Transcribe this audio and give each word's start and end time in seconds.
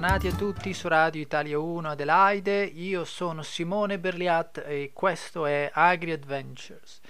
bentornati 0.00 0.34
a 0.34 0.38
tutti 0.38 0.72
su 0.72 0.88
Radio 0.88 1.20
Italia 1.20 1.58
1 1.58 1.90
Adelaide. 1.90 2.62
Io 2.64 3.04
sono 3.04 3.42
Simone 3.42 3.98
Berliat 3.98 4.64
e 4.66 4.92
questo 4.94 5.44
è 5.44 5.70
Agri 5.74 6.12
Adventures. 6.12 7.00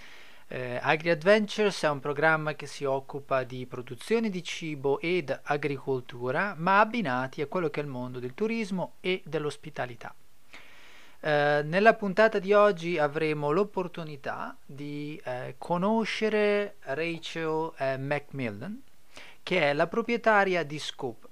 Eh, 0.48 0.77
Agri 0.83 1.11
Adventures 1.11 1.84
è 1.84 1.89
un 1.89 2.01
programma 2.01 2.55
che 2.55 2.67
si 2.67 2.83
occupa 2.83 3.45
di 3.45 3.65
produzione 3.67 4.29
di 4.29 4.43
cibo 4.43 4.98
ed 4.98 5.39
agricoltura, 5.45 6.57
ma 6.59 6.81
abbinati 6.81 7.41
a 7.41 7.47
quello 7.47 7.71
che 7.71 7.79
è 7.79 7.84
il 7.84 7.89
mondo 7.89 8.19
del 8.19 8.34
turismo 8.34 8.95
e 8.98 9.23
dell'ospitalità. 9.25 10.12
Eh, 11.20 11.62
nella 11.65 11.95
puntata 11.95 12.41
di 12.41 12.53
oggi 12.53 12.98
avremo 12.98 13.53
l'opportunità 13.53 14.57
di 14.67 15.20
eh, 15.25 15.55
conoscere 15.59 16.79
Rachel 16.81 17.70
eh, 17.79 17.97
Macmillan, 17.98 18.83
che 19.45 19.70
è 19.70 19.73
la 19.75 19.87
proprietaria 19.87 20.65
di 20.65 20.81
Scoop. 20.81 21.30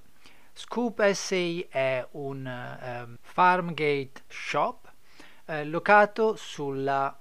Scoop 0.58 1.08
SA 1.12 1.68
è 1.68 2.04
un 2.10 2.44
um, 2.44 3.16
farmgate 3.20 4.24
shop 4.26 4.90
eh, 5.46 5.64
locato 5.64 6.34
sulla 6.34 7.16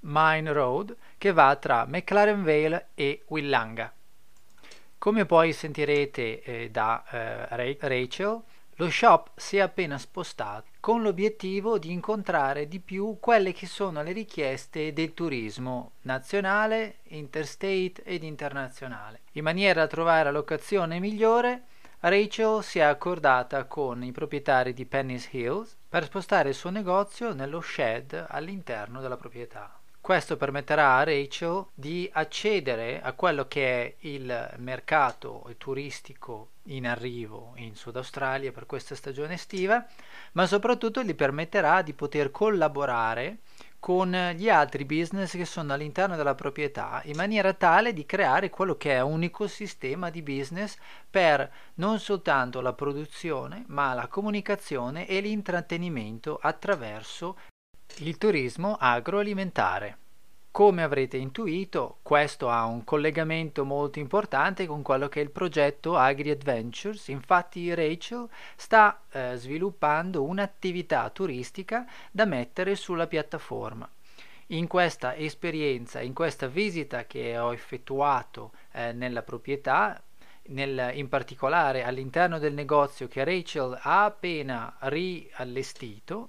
Mine 0.00 0.52
Road 0.52 0.96
che 1.16 1.30
va 1.30 1.54
tra 1.54 1.86
McLaren 1.86 2.42
Vale 2.42 2.88
e 2.94 3.22
Willanga. 3.28 3.92
Come 4.98 5.26
poi 5.26 5.52
sentirete 5.52 6.42
eh, 6.42 6.70
da 6.72 7.04
eh, 7.08 7.76
Rachel, 7.78 8.40
lo 8.74 8.90
shop 8.90 9.30
si 9.36 9.58
è 9.58 9.60
appena 9.60 9.96
spostato 9.96 10.66
con 10.80 11.02
l'obiettivo 11.02 11.78
di 11.78 11.92
incontrare 11.92 12.66
di 12.66 12.80
più 12.80 13.18
quelle 13.20 13.52
che 13.52 13.66
sono 13.66 14.02
le 14.02 14.10
richieste 14.10 14.92
del 14.92 15.14
turismo 15.14 15.92
nazionale, 16.02 16.96
interstate 17.10 18.02
ed 18.02 18.24
internazionale, 18.24 19.20
in 19.34 19.44
maniera 19.44 19.82
da 19.82 19.86
trovare 19.86 20.24
la 20.24 20.30
locazione 20.32 20.98
migliore 20.98 21.66
Rachel 22.04 22.64
si 22.64 22.80
è 22.80 22.82
accordata 22.82 23.66
con 23.66 24.02
i 24.02 24.10
proprietari 24.10 24.74
di 24.74 24.86
Penny's 24.86 25.28
Hills 25.30 25.76
per 25.88 26.02
spostare 26.02 26.48
il 26.48 26.54
suo 26.56 26.70
negozio 26.70 27.32
nello 27.32 27.60
shed 27.60 28.26
all'interno 28.28 29.00
della 29.00 29.16
proprietà. 29.16 29.78
Questo 30.00 30.36
permetterà 30.36 30.96
a 30.96 31.04
Rachel 31.04 31.66
di 31.72 32.10
accedere 32.12 33.00
a 33.00 33.12
quello 33.12 33.46
che 33.46 33.84
è 33.84 33.94
il 34.00 34.50
mercato 34.56 35.48
turistico 35.58 36.48
in 36.64 36.88
arrivo 36.88 37.52
in 37.58 37.76
Sud 37.76 37.94
Australia 37.94 38.50
per 38.50 38.66
questa 38.66 38.96
stagione 38.96 39.34
estiva, 39.34 39.86
ma 40.32 40.44
soprattutto 40.46 41.04
gli 41.04 41.14
permetterà 41.14 41.82
di 41.82 41.92
poter 41.92 42.32
collaborare 42.32 43.42
con 43.82 44.12
gli 44.36 44.48
altri 44.48 44.84
business 44.84 45.32
che 45.32 45.44
sono 45.44 45.72
all'interno 45.72 46.14
della 46.14 46.36
proprietà 46.36 47.02
in 47.06 47.16
maniera 47.16 47.52
tale 47.52 47.92
di 47.92 48.06
creare 48.06 48.48
quello 48.48 48.76
che 48.76 48.92
è 48.92 49.00
un 49.00 49.24
ecosistema 49.24 50.08
di 50.08 50.22
business 50.22 50.76
per 51.10 51.52
non 51.74 51.98
soltanto 51.98 52.60
la 52.60 52.74
produzione 52.74 53.64
ma 53.66 53.92
la 53.92 54.06
comunicazione 54.06 55.08
e 55.08 55.20
l'intrattenimento 55.20 56.38
attraverso 56.40 57.36
il 57.96 58.16
turismo 58.18 58.76
agroalimentare. 58.78 60.01
Come 60.52 60.82
avrete 60.82 61.16
intuito, 61.16 62.00
questo 62.02 62.50
ha 62.50 62.66
un 62.66 62.84
collegamento 62.84 63.64
molto 63.64 64.00
importante 64.00 64.66
con 64.66 64.82
quello 64.82 65.08
che 65.08 65.20
è 65.20 65.22
il 65.22 65.30
progetto 65.30 65.96
Agri 65.96 66.28
Adventures. 66.28 67.08
Infatti 67.08 67.72
Rachel 67.72 68.28
sta 68.54 69.00
eh, 69.10 69.32
sviluppando 69.36 70.22
un'attività 70.22 71.08
turistica 71.08 71.86
da 72.10 72.26
mettere 72.26 72.76
sulla 72.76 73.06
piattaforma. 73.06 73.88
In 74.48 74.66
questa 74.66 75.16
esperienza, 75.16 76.02
in 76.02 76.12
questa 76.12 76.48
visita 76.48 77.06
che 77.06 77.38
ho 77.38 77.54
effettuato 77.54 78.52
eh, 78.72 78.92
nella 78.92 79.22
proprietà, 79.22 80.02
nel, 80.48 80.90
in 80.92 81.08
particolare 81.08 81.82
all'interno 81.82 82.38
del 82.38 82.52
negozio 82.52 83.08
che 83.08 83.24
Rachel 83.24 83.78
ha 83.80 84.04
appena 84.04 84.76
riallestito, 84.80 86.28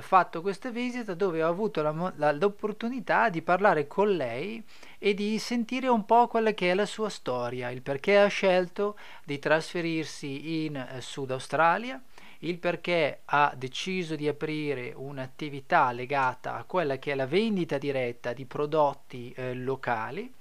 fatto 0.00 0.40
questa 0.40 0.70
visita 0.70 1.14
dove 1.14 1.42
ho 1.42 1.48
avuto 1.48 1.82
la, 1.82 2.12
la, 2.16 2.32
l'opportunità 2.32 3.28
di 3.28 3.42
parlare 3.42 3.86
con 3.86 4.14
lei 4.14 4.62
e 4.98 5.14
di 5.14 5.38
sentire 5.38 5.88
un 5.88 6.04
po' 6.04 6.26
quella 6.26 6.52
che 6.52 6.70
è 6.70 6.74
la 6.74 6.86
sua 6.86 7.08
storia, 7.08 7.70
il 7.70 7.82
perché 7.82 8.18
ha 8.18 8.26
scelto 8.26 8.96
di 9.24 9.38
trasferirsi 9.38 10.64
in 10.64 10.76
eh, 10.76 11.00
Sud 11.00 11.30
Australia, 11.30 12.02
il 12.40 12.58
perché 12.58 13.20
ha 13.24 13.54
deciso 13.56 14.16
di 14.16 14.28
aprire 14.28 14.92
un'attività 14.94 15.92
legata 15.92 16.56
a 16.56 16.64
quella 16.64 16.98
che 16.98 17.12
è 17.12 17.14
la 17.14 17.26
vendita 17.26 17.78
diretta 17.78 18.32
di 18.32 18.44
prodotti 18.44 19.32
eh, 19.36 19.54
locali 19.54 20.32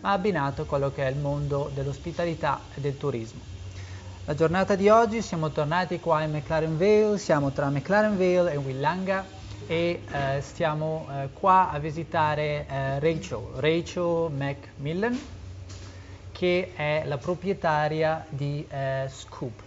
ma 0.00 0.12
abbinato 0.12 0.62
a 0.62 0.64
quello 0.66 0.92
che 0.92 1.06
è 1.06 1.10
il 1.10 1.16
mondo 1.16 1.70
dell'ospitalità 1.72 2.60
e 2.74 2.82
del 2.82 2.98
turismo. 2.98 3.40
La 4.26 4.34
giornata 4.34 4.74
di 4.74 4.90
oggi 4.90 5.22
siamo 5.22 5.48
tornati 5.48 5.98
qua 5.98 6.20
in 6.20 6.32
McLaren 6.32 6.76
Vale, 6.76 7.16
siamo 7.16 7.50
tra 7.50 7.70
McLaren 7.70 8.18
Vale 8.18 8.52
e 8.52 8.56
Willanga 8.58 9.24
e 9.66 10.02
eh, 10.06 10.40
stiamo 10.42 11.08
eh, 11.10 11.30
qua 11.32 11.70
a 11.70 11.78
visitare 11.78 12.66
eh, 12.68 12.98
Rachel, 12.98 13.40
Rachel 13.54 14.30
Macmillan 14.30 15.18
che 16.36 16.72
è 16.76 17.04
la 17.06 17.16
proprietaria 17.16 18.26
di 18.28 18.62
eh, 18.68 19.08
Scoop. 19.08 19.62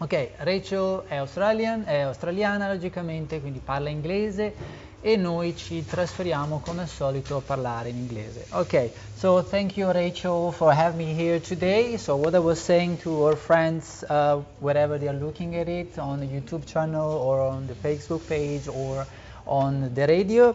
Ok, 0.00 0.28
Rachel 0.36 1.04
è, 1.08 1.14
è 1.14 2.00
australiana 2.00 2.68
logicamente, 2.68 3.40
quindi 3.40 3.62
parla 3.64 3.88
inglese 3.88 4.52
e 5.00 5.16
noi 5.16 5.56
ci 5.56 5.82
trasferiamo 5.82 6.60
come 6.62 6.82
al 6.82 6.88
solito 6.88 7.38
a 7.38 7.40
parlare 7.40 7.88
in 7.88 7.96
inglese. 7.96 8.44
Ok, 8.50 8.90
so 9.16 9.42
thank 9.42 9.78
you 9.78 9.90
Rachel 9.90 10.52
for 10.52 10.70
having 10.70 11.06
me 11.06 11.14
here 11.18 11.40
today. 11.40 11.96
So 11.96 12.14
what 12.16 12.34
I 12.34 12.38
was 12.38 12.62
saying 12.62 13.00
to 13.00 13.24
our 13.24 13.36
friends, 13.36 14.04
uh, 14.10 14.42
wherever 14.58 14.98
they 14.98 15.08
are 15.08 15.18
looking 15.18 15.56
at 15.56 15.68
it, 15.68 15.98
on 15.98 16.20
the 16.20 16.26
YouTube 16.26 16.66
channel 16.66 17.10
or 17.10 17.40
on 17.40 17.66
the 17.66 17.74
Facebook 17.74 18.26
page 18.28 18.68
or 18.68 19.06
on 19.46 19.94
the 19.94 20.06
radio, 20.06 20.54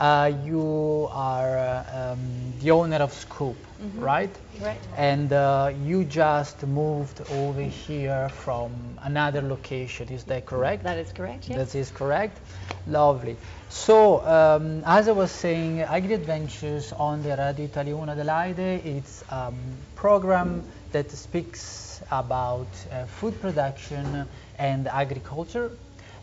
uh, 0.00 0.32
you 0.44 1.08
are 1.12 1.58
uh, 1.58 2.12
um, 2.12 2.54
the 2.60 2.70
owner 2.70 2.96
of 2.96 3.12
Scoop, 3.12 3.56
mm-hmm. 3.82 4.00
right? 4.00 4.34
Right. 4.58 4.78
And 4.96 5.30
uh, 5.30 5.72
you 5.84 6.04
just 6.04 6.66
moved 6.66 7.20
over 7.30 7.60
here 7.60 8.30
from 8.30 8.72
another 9.02 9.42
location, 9.42 10.08
is 10.08 10.24
that 10.24 10.46
correct? 10.46 10.84
That 10.84 10.96
is 10.96 11.12
correct, 11.12 11.48
yes. 11.50 11.58
That 11.58 11.78
is 11.78 11.90
correct. 11.90 12.38
Lovely. 12.86 13.36
So, 13.68 14.24
um, 14.26 14.82
as 14.86 15.06
I 15.06 15.12
was 15.12 15.30
saying, 15.30 15.82
Agri 15.82 16.14
Adventures 16.14 16.92
on 16.92 17.22
the 17.22 17.36
Radio 17.36 17.66
Italiana 17.66 18.12
Adelaide, 18.12 18.80
it's 18.86 19.22
a 19.30 19.48
um, 19.48 19.56
program 19.96 20.64
that 20.92 21.10
speaks 21.10 22.00
about 22.10 22.66
uh, 22.90 23.04
food 23.04 23.38
production 23.40 24.26
and 24.58 24.88
agriculture 24.88 25.70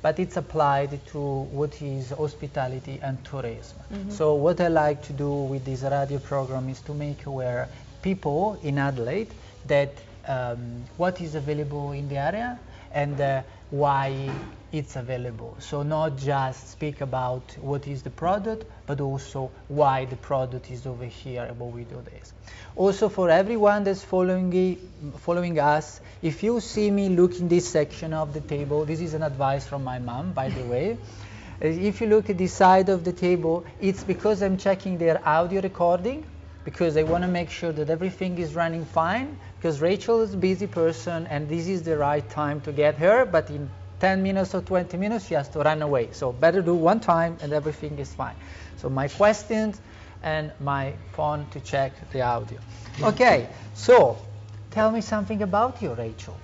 but 0.01 0.19
it's 0.19 0.38
applied 0.38 0.99
to 1.07 1.19
what 1.19 1.81
is 1.81 2.09
hospitality 2.09 2.99
and 3.01 3.23
tourism. 3.25 3.77
Mm-hmm. 3.91 4.11
So 4.11 4.35
what 4.35 4.61
I 4.61 4.67
like 4.67 5.01
to 5.03 5.13
do 5.13 5.31
with 5.31 5.65
this 5.65 5.81
radio 5.83 6.19
program 6.19 6.69
is 6.69 6.81
to 6.81 6.94
make 6.94 7.25
aware 7.25 7.67
people 8.01 8.59
in 8.63 8.77
Adelaide 8.77 9.33
that 9.67 9.94
um, 10.27 10.83
what 10.97 11.21
is 11.21 11.35
available 11.35 11.91
in 11.91 12.07
the 12.09 12.17
area 12.17 12.59
and 12.94 13.19
uh, 13.19 13.41
why 13.69 14.29
it's 14.71 14.95
available. 14.95 15.55
So 15.59 15.83
not 15.83 16.17
just 16.17 16.71
speak 16.71 17.01
about 17.01 17.55
what 17.61 17.87
is 17.87 18.03
the 18.03 18.09
product, 18.09 18.65
but 18.85 18.99
also 18.99 19.51
why 19.67 20.05
the 20.05 20.15
product 20.17 20.69
is 20.71 20.85
over 20.85 21.05
here 21.05 21.45
what 21.57 21.71
we 21.71 21.83
do 21.83 22.01
this. 22.11 22.33
Also 22.75 23.09
for 23.09 23.29
everyone 23.29 23.83
that's 23.83 24.03
following, 24.03 24.77
following 25.19 25.59
us, 25.59 26.01
if 26.21 26.43
you 26.43 26.59
see 26.59 26.91
me 26.91 27.09
look 27.09 27.39
in 27.39 27.47
this 27.47 27.67
section 27.67 28.13
of 28.13 28.33
the 28.33 28.41
table, 28.41 28.85
this 28.85 28.99
is 28.99 29.13
an 29.13 29.23
advice 29.23 29.65
from 29.65 29.83
my 29.83 29.99
mom, 29.99 30.33
by 30.33 30.49
the 30.49 30.63
way. 30.63 30.97
if 31.61 32.01
you 32.01 32.07
look 32.07 32.29
at 32.29 32.37
this 32.37 32.53
side 32.53 32.89
of 32.89 33.03
the 33.03 33.13
table, 33.13 33.65
it's 33.79 34.03
because 34.03 34.41
I'm 34.41 34.57
checking 34.57 34.97
their 34.97 35.25
audio 35.27 35.61
recording 35.61 36.23
because 36.65 36.97
I 36.97 37.03
want 37.03 37.23
to 37.23 37.27
make 37.29 37.49
sure 37.49 37.71
that 37.71 37.89
everything 37.89 38.37
is 38.37 38.53
running 38.53 38.85
fine 38.85 39.39
because 39.57 39.81
Rachel 39.81 40.21
is 40.21 40.33
a 40.33 40.37
busy 40.37 40.67
person 40.67 41.25
and 41.27 41.47
this 41.47 41.67
is 41.67 41.81
the 41.83 41.97
right 41.97 42.29
time 42.29 42.61
to 42.61 42.71
get 42.71 42.95
her, 42.95 43.25
but 43.25 43.49
in 43.49 43.69
10 43.99 44.23
minutes 44.23 44.53
or 44.53 44.61
20 44.61 44.97
minutes 44.97 45.27
she 45.27 45.33
has 45.33 45.49
to 45.49 45.59
run 45.59 45.81
away. 45.81 46.09
So 46.11 46.31
better 46.31 46.61
do 46.61 46.75
one 46.75 46.99
time 46.99 47.38
and 47.41 47.53
everything 47.53 47.97
is 47.99 48.13
fine. 48.13 48.35
So 48.77 48.89
my 48.89 49.07
questions 49.07 49.81
and 50.23 50.51
my 50.59 50.94
phone 51.13 51.47
to 51.51 51.59
check 51.59 51.94
the 52.11 52.21
audio. 52.21 52.59
Okay, 53.01 53.47
so 53.73 54.17
tell 54.71 54.91
me 54.91 55.01
something 55.01 55.41
about 55.41 55.81
you, 55.81 55.94
Rachel. 55.94 56.38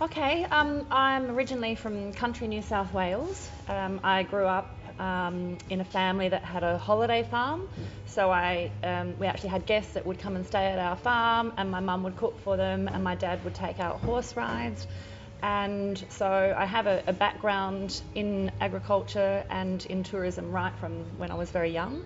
Okay, 0.00 0.44
um, 0.44 0.86
I'm 0.90 1.30
originally 1.30 1.74
from 1.74 2.12
country 2.12 2.48
New 2.48 2.62
South 2.62 2.92
Wales. 2.92 3.48
Um, 3.66 4.00
I 4.04 4.24
grew 4.24 4.44
up 4.44 4.76
um, 4.98 5.56
in 5.70 5.80
a 5.80 5.84
family 5.84 6.28
that 6.28 6.42
had 6.42 6.62
a 6.62 6.76
holiday 6.76 7.22
farm. 7.22 7.62
So 8.06 8.30
I, 8.30 8.70
um, 8.82 9.18
we 9.18 9.26
actually 9.26 9.50
had 9.50 9.66
guests 9.66 9.94
that 9.94 10.04
would 10.04 10.18
come 10.18 10.36
and 10.36 10.46
stay 10.46 10.66
at 10.66 10.78
our 10.78 10.96
farm, 10.96 11.52
and 11.56 11.70
my 11.70 11.80
mum 11.80 12.02
would 12.02 12.16
cook 12.16 12.38
for 12.40 12.56
them, 12.56 12.88
and 12.88 13.02
my 13.02 13.14
dad 13.14 13.42
would 13.44 13.54
take 13.54 13.80
out 13.80 14.00
horse 14.00 14.36
rides. 14.36 14.86
And 15.42 16.02
so 16.10 16.54
I 16.56 16.64
have 16.64 16.86
a, 16.86 17.02
a 17.06 17.12
background 17.12 18.00
in 18.14 18.50
agriculture 18.60 19.44
and 19.50 19.84
in 19.86 20.02
tourism 20.02 20.50
right 20.50 20.74
from 20.78 21.04
when 21.18 21.30
I 21.30 21.34
was 21.34 21.50
very 21.50 21.70
young. 21.70 22.02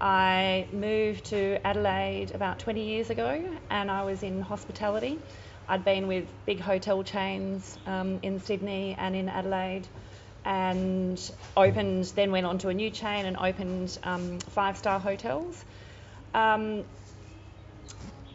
I 0.00 0.68
moved 0.72 1.26
to 1.26 1.58
Adelaide 1.66 2.30
about 2.32 2.60
20 2.60 2.84
years 2.84 3.10
ago, 3.10 3.42
and 3.70 3.90
I 3.90 4.04
was 4.04 4.22
in 4.22 4.40
hospitality. 4.40 5.18
I'd 5.68 5.84
been 5.84 6.06
with 6.06 6.28
big 6.46 6.60
hotel 6.60 7.02
chains 7.02 7.78
um, 7.86 8.20
in 8.22 8.40
Sydney 8.40 8.94
and 8.98 9.16
in 9.16 9.28
Adelaide 9.28 9.86
and 10.44 11.20
opened, 11.56 12.04
then 12.16 12.30
went 12.30 12.46
on 12.46 12.58
to 12.58 12.68
a 12.68 12.74
new 12.74 12.90
chain 12.90 13.26
and 13.26 13.36
opened 13.36 13.98
um, 14.04 14.38
five 14.50 14.78
star 14.78 14.98
hotels. 14.98 15.62
Um, 16.32 16.84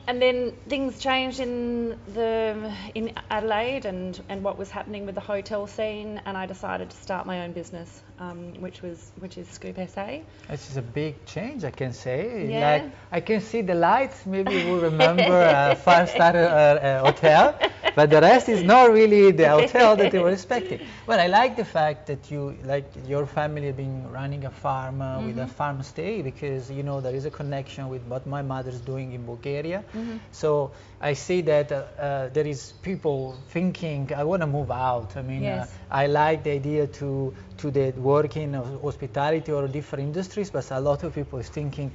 and 0.08 0.22
then 0.22 0.52
things 0.68 1.00
changed 1.00 1.40
in 1.40 1.98
the 2.14 2.74
in 2.94 3.14
Adelaide 3.30 3.86
and, 3.86 4.22
and 4.30 4.44
what 4.44 4.58
was 4.58 4.70
happening 4.70 5.06
with 5.06 5.16
the 5.16 5.22
hotel 5.22 5.68
scene, 5.68 6.22
and 6.26 6.38
I 6.38 6.46
decided 6.46 6.90
to 6.90 6.98
start 6.98 7.26
my 7.26 7.44
own 7.44 7.54
business, 7.54 8.02
um, 8.20 8.62
which 8.62 8.82
was 8.82 9.12
which 9.20 9.38
is 9.38 9.48
Scoop 9.48 9.78
SA. 9.90 10.20
This 10.50 10.70
is 10.70 10.78
a 10.78 10.82
big 10.82 11.26
change, 11.26 11.64
I 11.64 11.72
can 11.72 11.94
say. 11.94 12.48
Yeah. 12.48 12.72
Like 12.72 12.92
I 13.12 13.20
can 13.22 13.42
see 13.42 13.62
the 13.62 13.76
lights. 13.76 14.26
Maybe 14.26 14.56
you 14.56 14.72
will 14.72 14.82
remember 14.82 15.42
a 15.42 15.76
five-star 15.84 16.36
uh, 16.36 16.40
uh, 16.40 17.06
hotel, 17.06 17.60
but 17.96 18.10
the 18.10 18.22
rest 18.22 18.50
is 18.50 18.64
not 18.64 18.92
really 18.92 19.32
the 19.32 19.50
hotel 19.50 19.96
that 19.96 20.12
they 20.12 20.20
were 20.20 20.30
expecting. 20.38 20.80
Well, 21.08 21.20
I 21.20 21.28
like 21.28 21.56
the 21.56 21.66
fact 21.66 22.08
that 22.08 22.30
you 22.30 22.58
like 22.64 22.86
your 23.08 23.26
family 23.26 23.68
have 23.68 23.78
been 23.78 24.12
running 24.12 24.46
a 24.46 24.52
farm 24.52 25.02
uh, 25.02 25.18
mm-hmm. 25.18 25.28
with 25.28 25.38
a 25.38 25.42
mm-hmm. 25.42 25.52
farm 25.52 25.84
stay 25.84 26.22
because 26.22 26.72
you 26.72 26.84
know 26.84 27.02
there 27.02 27.16
is 27.16 27.26
a 27.26 27.32
connection 27.32 27.90
with 27.90 28.04
what 28.04 28.28
my 28.28 28.42
mother 28.42 28.70
is 28.70 28.82
doing 28.82 29.14
in 29.14 29.26
Bulgaria. 29.26 29.84
Mm-hmm. 29.94 30.18
So 30.32 30.72
I 31.02 31.14
see 31.14 31.42
that 31.42 31.72
uh, 31.72 31.84
uh, 32.00 32.30
there 32.30 32.48
is 32.48 32.74
people 32.82 33.38
thinking, 33.50 34.12
I 34.16 34.24
want 34.24 34.42
to 34.42 34.48
move 34.48 34.72
out. 34.72 35.18
I 35.18 35.22
mean, 35.22 35.44
uh, 35.44 35.58
yes. 35.58 35.72
I 35.92 36.08
like 36.08 36.44
the 36.44 36.52
idea 36.52 36.88
to 36.88 37.34
to 37.58 37.72
the 37.72 37.92
work 37.92 38.38
in 38.38 38.54
hospitality 38.54 39.52
or 39.52 39.68
different 39.68 40.06
industries, 40.06 40.50
but 40.50 40.70
a 40.72 40.80
lot 40.80 41.04
of 41.04 41.14
people 41.14 41.40
is 41.40 41.50
thinking, 41.50 41.92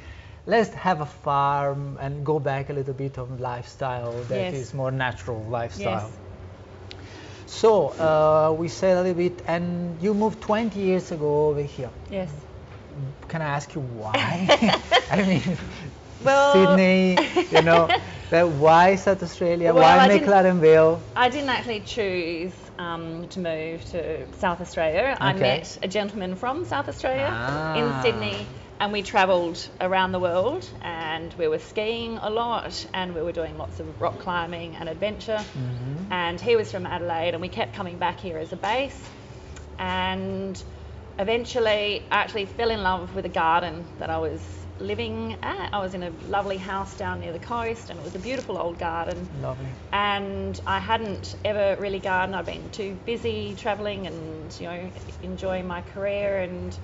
let's 0.46 0.70
have 0.74 1.00
a 1.00 1.06
farm 1.06 1.98
and 2.00 2.24
go 2.24 2.38
back 2.38 2.70
a 2.70 2.72
little 2.72 2.94
bit 2.94 3.18
of 3.18 3.40
lifestyle 3.40 4.12
that 4.24 4.52
yes. 4.52 4.54
is 4.54 4.74
more 4.74 4.90
natural 4.90 5.42
lifestyle. 5.44 6.10
Yes. 6.10 6.28
So 7.46 7.88
uh, 7.88 8.52
we 8.52 8.68
said 8.68 8.98
a 8.98 9.02
little 9.02 9.16
bit, 9.16 9.42
and 9.46 10.00
you 10.02 10.12
moved 10.14 10.40
20 10.42 10.78
years 10.78 11.10
ago 11.12 11.48
over 11.48 11.62
here. 11.62 11.90
Yes. 12.10 12.30
Can 13.28 13.42
I 13.42 13.46
ask 13.46 13.74
you 13.74 13.80
why? 13.80 14.12
I 15.10 15.22
mean, 15.22 15.56
well, 16.24 16.52
Sydney, 16.52 17.16
you 17.50 17.62
know, 17.62 17.88
why 18.58 18.96
South 18.96 19.22
Australia? 19.22 19.72
Well, 19.72 19.82
why 19.82 20.18
McLaren 20.18 20.60
Vale? 20.60 21.00
I 21.16 21.28
didn't 21.28 21.48
actually 21.48 21.80
choose 21.80 22.52
um, 22.78 23.28
to 23.28 23.40
move 23.40 23.84
to 23.86 24.26
South 24.34 24.60
Australia. 24.60 25.16
Okay. 25.16 25.24
I 25.24 25.32
met 25.32 25.78
a 25.82 25.88
gentleman 25.88 26.36
from 26.36 26.64
South 26.64 26.88
Australia 26.88 27.28
ah. 27.30 27.76
in 27.76 28.02
Sydney, 28.02 28.46
and 28.80 28.92
we 28.92 29.02
travelled 29.02 29.68
around 29.80 30.12
the 30.12 30.18
world. 30.18 30.68
And 30.82 31.34
we 31.34 31.48
were 31.48 31.58
skiing 31.58 32.18
a 32.18 32.30
lot, 32.30 32.86
and 32.94 33.14
we 33.14 33.22
were 33.22 33.32
doing 33.32 33.58
lots 33.58 33.80
of 33.80 34.00
rock 34.00 34.18
climbing 34.20 34.76
and 34.76 34.88
adventure. 34.88 35.38
Mm-hmm. 35.38 36.12
And 36.12 36.40
he 36.40 36.56
was 36.56 36.70
from 36.70 36.86
Adelaide, 36.86 37.34
and 37.34 37.40
we 37.40 37.48
kept 37.48 37.74
coming 37.74 37.98
back 37.98 38.20
here 38.20 38.38
as 38.38 38.52
a 38.52 38.56
base. 38.56 39.00
And 39.78 40.62
eventually, 41.18 42.02
I 42.10 42.22
actually 42.22 42.46
fell 42.46 42.70
in 42.70 42.82
love 42.82 43.14
with 43.14 43.24
a 43.24 43.30
garden 43.30 43.84
that 43.98 44.10
I 44.10 44.18
was 44.18 44.40
living 44.80 45.36
at. 45.42 45.72
I 45.72 45.78
was 45.78 45.94
in 45.94 46.02
a 46.02 46.10
lovely 46.28 46.56
house 46.56 46.96
down 46.96 47.20
near 47.20 47.32
the 47.32 47.38
coast, 47.38 47.90
and 47.90 47.98
it 47.98 48.04
was 48.04 48.14
a 48.14 48.18
beautiful 48.18 48.58
old 48.58 48.78
garden. 48.78 49.28
Lovely. 49.42 49.66
And 49.92 50.60
I 50.66 50.78
hadn't 50.78 51.34
ever 51.44 51.80
really 51.80 51.98
gardened. 51.98 52.36
I'd 52.36 52.46
been 52.46 52.70
too 52.70 52.96
busy 53.06 53.54
travelling 53.56 54.06
and 54.06 54.56
you 54.60 54.66
know 54.66 54.90
enjoying 55.22 55.66
my 55.66 55.82
career. 55.82 56.38
And 56.38 56.76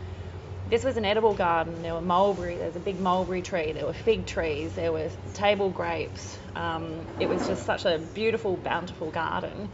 this 0.71 0.85
was 0.85 0.97
an 0.97 1.05
edible 1.05 1.35
garden. 1.35 1.83
There 1.83 1.95
were 1.95 2.01
mulberry. 2.01 2.57
There's 2.57 2.77
a 2.77 2.81
big 2.81 2.99
mulberry 3.01 3.43
tree. 3.43 3.73
There 3.73 3.87
were 3.87 3.93
fig 3.93 4.27
trees. 4.27 4.73
There 4.73 4.93
were 4.93 5.11
table 5.35 5.71
grapes. 5.71 6.39
Um, 6.57 7.01
it 7.21 7.29
was 7.29 7.47
just 7.47 7.65
such 7.65 7.85
a 7.85 7.99
beautiful, 7.99 8.57
bountiful 8.57 9.11
garden 9.11 9.69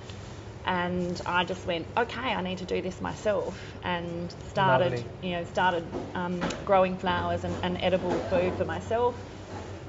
and 0.67 1.21
I 1.27 1.45
just 1.45 1.67
went, 1.67 1.87
okay, 1.97 2.21
I 2.21 2.43
need 2.43 2.59
to 2.59 2.65
do 2.65 2.83
this 2.83 3.01
myself, 3.01 3.59
and 3.83 4.33
started, 4.51 4.93
Lovely. 4.93 5.29
you 5.29 5.37
know, 5.37 5.45
started 5.45 5.85
um, 6.15 6.41
growing 6.65 6.97
flowers 6.97 7.45
and, 7.45 7.55
and, 7.63 7.79
edible 7.81 8.11
food 8.11 8.53
for 8.55 8.65
myself. 8.65 9.15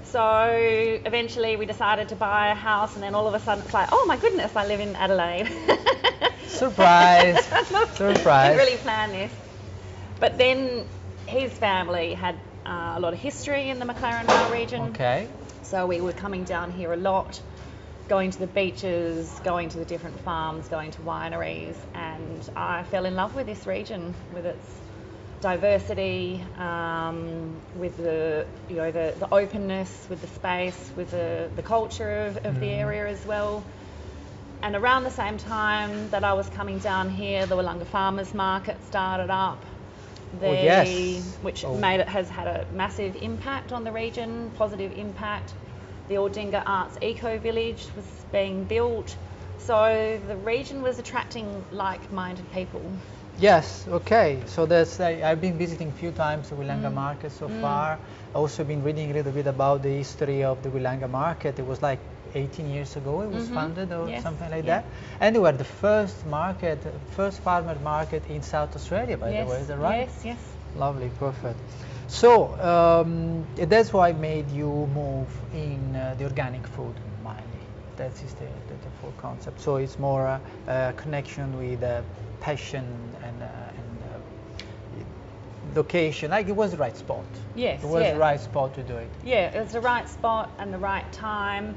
So 0.06 0.48
eventually, 1.06 1.56
we 1.56 1.66
decided 1.66 2.10
to 2.10 2.16
buy 2.16 2.50
a 2.50 2.56
house, 2.56 2.96
and 2.96 3.04
then 3.04 3.16
all 3.16 3.28
of 3.28 3.34
a 3.34 3.40
sudden, 3.40 3.64
it's 3.64 3.74
like, 3.74 3.90
oh 3.92 4.06
my 4.08 4.18
goodness, 4.18 4.56
I 4.56 4.66
live 4.66 4.80
in 4.80 4.96
Adelaide. 4.96 5.48
Surprise! 6.48 7.44
Surprise! 7.96 8.50
Didn't 8.50 8.58
really 8.58 8.78
plan 8.78 9.12
this, 9.12 9.32
but 10.20 10.38
then 10.38 10.86
his 11.28 11.52
family 11.52 12.14
had 12.14 12.36
uh, 12.66 12.94
a 12.96 13.00
lot 13.00 13.14
of 13.14 13.20
history 13.20 13.70
in 13.70 13.80
the 13.80 13.86
McLaren 13.86 14.26
Vale 14.26 14.52
region. 14.52 14.82
Okay. 14.90 15.28
So 15.64 15.86
we 15.86 16.02
were 16.02 16.12
coming 16.12 16.44
down 16.44 16.72
here 16.72 16.92
a 16.92 16.98
lot 16.98 17.42
going 18.12 18.30
to 18.30 18.40
the 18.40 18.48
beaches, 18.48 19.40
going 19.46 19.70
to 19.70 19.78
the 19.78 19.86
different 19.86 20.20
farms, 20.20 20.68
going 20.68 20.92
to 20.92 21.00
wineries, 21.04 21.78
and 21.94 22.50
I 22.58 22.84
fell 22.84 23.06
in 23.06 23.16
love 23.16 23.36
with 23.36 23.46
this 23.46 23.66
region 23.66 24.14
with 24.34 24.46
its 24.46 24.68
diversity, 25.40 26.44
um, 26.58 27.56
with 27.78 27.96
the 27.96 28.46
you 28.68 28.76
know 28.76 28.92
the, 28.92 29.16
the 29.18 29.34
openness, 29.34 30.08
with 30.10 30.20
the 30.20 30.28
space, 30.28 30.92
with 30.98 31.12
the, 31.12 31.50
the 31.56 31.62
culture 31.62 32.26
of, 32.26 32.36
of 32.46 32.56
mm. 32.56 32.60
the 32.60 32.72
area 32.72 33.08
as 33.08 33.26
well. 33.26 33.64
And 34.62 34.76
around 34.76 35.06
the 35.06 35.18
same 35.24 35.38
time 35.38 36.10
that 36.10 36.26
I 36.26 36.34
was 36.34 36.50
coming 36.50 36.80
down 36.80 37.10
here, 37.10 37.46
the 37.46 37.56
Willunga 37.56 37.86
Farmers 37.86 38.34
Market 38.34 38.76
started 38.88 39.30
up. 39.30 39.64
The, 40.42 40.48
oh, 40.48 40.52
yes. 40.52 41.38
Which 41.44 41.64
oh. 41.64 41.78
made 41.78 42.02
it 42.02 42.10
has 42.10 42.30
had 42.30 42.48
a 42.48 42.66
massive 42.74 43.16
impact 43.16 43.72
on 43.72 43.86
the 43.86 43.92
region, 43.94 44.52
positive 44.58 44.98
impact 44.98 45.54
the 46.12 46.18
Aldinga 46.18 46.62
Arts 46.66 46.98
Eco 47.02 47.40
Village 47.40 47.88
was 47.96 48.06
being 48.34 48.66
built. 48.66 49.16
So 49.60 50.20
the 50.28 50.36
region 50.38 50.82
was 50.82 51.00
attracting 51.00 51.48
like-minded 51.72 52.52
people. 52.52 52.82
Yes, 53.40 53.86
okay. 53.88 54.40
So 54.46 54.66
that's 54.66 55.00
I've 55.00 55.40
been 55.40 55.58
visiting 55.58 55.88
a 55.88 55.98
few 56.04 56.12
times 56.12 56.50
the 56.50 56.56
Willunga 56.56 56.92
mm. 56.92 56.94
market 56.94 57.32
so 57.32 57.48
mm. 57.48 57.62
far. 57.62 57.98
Also 58.36 58.66
been 58.66 58.84
reading 58.84 59.10
a 59.12 59.14
little 59.14 59.32
bit 59.32 59.48
about 59.48 59.84
the 59.84 59.90
history 59.90 60.44
of 60.44 60.62
the 60.64 60.70
Willunga 60.70 61.10
market. 61.10 61.58
It 61.58 61.66
was 61.66 61.82
like 61.82 62.00
18 62.36 62.70
years 62.70 62.96
ago 62.96 63.22
it 63.22 63.30
was 63.30 63.46
mm-hmm. 63.46 63.56
founded 63.56 63.92
or 63.92 64.10
yes. 64.10 64.24
something 64.24 64.50
like 64.52 64.66
yeah. 64.66 64.82
that. 64.82 64.86
And 65.22 65.36
they 65.36 65.40
were 65.40 65.52
the 65.54 65.64
first 65.64 66.26
market, 66.26 66.80
first 67.12 67.40
farmer 67.40 67.78
market 67.84 68.24
in 68.30 68.42
South 68.42 68.76
Australia 68.76 69.18
by 69.18 69.32
yes. 69.32 69.48
the 69.48 69.54
way, 69.54 69.62
is 69.62 69.68
that 69.68 69.80
right? 69.80 70.10
Yes, 70.10 70.22
yes. 70.26 70.40
Lovely, 70.76 71.10
perfect. 71.20 71.60
So 72.12 72.60
um, 72.60 73.46
that's 73.56 73.94
why 73.94 74.10
I 74.10 74.12
made 74.12 74.52
you 74.52 74.68
move 74.94 75.30
in 75.54 75.96
uh, 75.96 76.14
the 76.18 76.26
organic 76.26 76.68
food 76.68 76.94
mainly. 77.24 77.42
That 77.96 78.12
is 78.12 78.34
the, 78.34 78.46
the, 78.68 78.74
the, 78.84 78.92
full 79.00 79.14
concept. 79.18 79.62
So 79.62 79.78
it's 79.78 79.98
more 79.98 80.26
a, 80.26 80.42
a 80.68 80.94
connection 80.98 81.58
with 81.58 81.82
uh, 81.82 82.02
passion 82.42 82.86
and, 83.24 83.42
uh, 83.42 83.46
and 83.46 84.00
uh, 84.12 85.06
location. 85.74 86.32
Like 86.32 86.50
it 86.50 86.56
was 86.56 86.72
the 86.72 86.78
right 86.78 86.96
spot. 86.98 87.24
Yes, 87.56 87.82
it 87.82 87.88
was 87.88 88.04
yeah. 88.04 88.14
the 88.14 88.20
right 88.20 88.42
spot 88.42 88.74
to 88.76 88.84
do 88.84 88.98
it. 88.98 89.10
Yeah, 89.24 89.56
it 89.56 89.62
was 89.62 89.72
the 89.72 89.80
right 89.80 90.08
spot 90.10 90.52
and 90.60 90.74
the 90.74 90.80
right 90.80 91.10
time. 91.14 91.76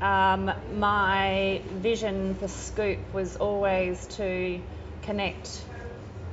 um, 0.00 0.52
my 0.78 1.60
vision 1.68 2.34
for 2.36 2.48
Scoop 2.48 2.98
was 3.12 3.36
always 3.36 4.06
to 4.16 4.58
connect 5.02 5.62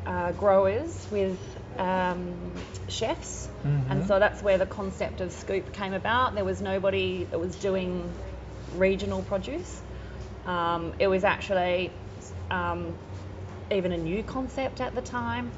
uh, 0.05 0.31
growers 0.31 1.07
with 1.11 1.37
um, 1.77 2.51
chefs, 2.87 3.47
Mhm. 3.63 3.91
and 3.91 4.07
so 4.07 4.19
that's 4.19 4.41
where 4.41 4.57
the 4.57 4.65
concept 4.65 5.21
of 5.21 5.31
Scoop 5.31 5.73
came 5.73 5.93
about. 5.93 6.35
There 6.35 6.45
was 6.45 6.61
nobody 6.61 7.25
that 7.25 7.39
was 7.39 7.55
doing 7.55 8.13
regional 8.75 9.21
produce. 9.23 9.81
Um, 10.45 10.93
it 10.99 11.07
was 11.07 11.23
actually 11.23 11.91
um, 12.51 12.93
even 13.71 13.91
a 13.91 13.97
new 13.97 14.23
concept 14.23 14.81
at 14.81 14.93
the 14.93 15.01
time, 15.01 15.51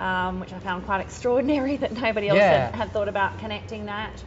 um, 0.00 0.40
which 0.40 0.52
I 0.52 0.58
found 0.58 0.84
quite 0.84 1.00
extraordinary 1.00 1.76
that 1.82 1.92
nobody 1.92 2.28
else 2.28 2.38
Yeah. 2.38 2.66
had, 2.66 2.74
had 2.74 2.92
thought 2.92 3.08
about 3.08 3.38
connecting 3.38 3.86
that. 3.86 4.22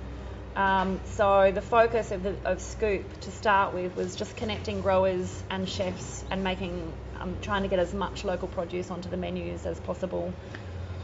Um, 0.56 1.01
so 1.15 1.51
the 1.54 1.62
focus 1.62 2.12
of, 2.12 2.24
the, 2.24 2.36
of 2.46 2.62
Scoop 2.62 3.20
to 3.22 3.32
start 3.32 3.74
with 3.74 3.96
was 3.98 4.15
just 4.15 4.38
connecting 4.38 4.80
growers 4.80 5.44
and 5.50 5.68
chefs 5.68 6.24
and 6.32 6.46
making, 6.46 6.94
um, 7.20 7.36
trying 7.42 7.63
to 7.63 7.68
get 7.68 7.80
as 7.80 7.94
much 7.94 8.24
local 8.24 8.48
produce 8.48 8.89
onto 8.89 9.10
the 9.10 9.18
menus 9.18 9.65
as 9.65 9.77
possible. 9.82 10.34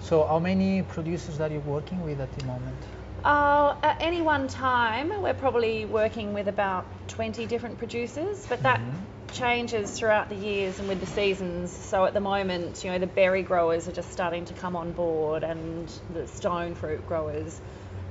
So, 0.01 0.25
how 0.25 0.39
many 0.39 0.81
producers 0.81 1.39
are 1.39 1.49
you 1.49 1.59
working 1.59 2.03
with 2.03 2.19
at 2.19 2.33
the 2.33 2.45
moment? 2.45 2.75
Uh, 3.23 3.75
at 3.83 3.97
any 4.01 4.21
one 4.21 4.47
time, 4.47 5.11
we're 5.21 5.35
probably 5.35 5.85
working 5.85 6.33
with 6.33 6.47
about 6.47 6.85
20 7.07 7.45
different 7.45 7.77
producers, 7.77 8.45
but 8.49 8.63
that 8.63 8.79
Mhm. 8.81 9.33
changes 9.33 9.91
throughout 9.91 10.27
the 10.27 10.35
years 10.35 10.79
and 10.79 10.89
with 10.89 10.99
the 10.99 11.05
seasons. 11.05 11.71
So 11.71 12.03
at 12.05 12.15
the 12.15 12.19
moment, 12.19 12.83
you 12.83 12.91
know, 12.91 12.97
the 12.97 13.05
berry 13.05 13.43
growers 13.43 13.87
are 13.87 13.91
just 13.91 14.11
starting 14.11 14.45
to 14.45 14.55
come 14.55 14.75
on 14.75 14.91
board 14.91 15.43
and 15.43 15.87
the 16.09 16.27
stone 16.27 16.73
fruit 16.73 17.07
growers. 17.07 17.61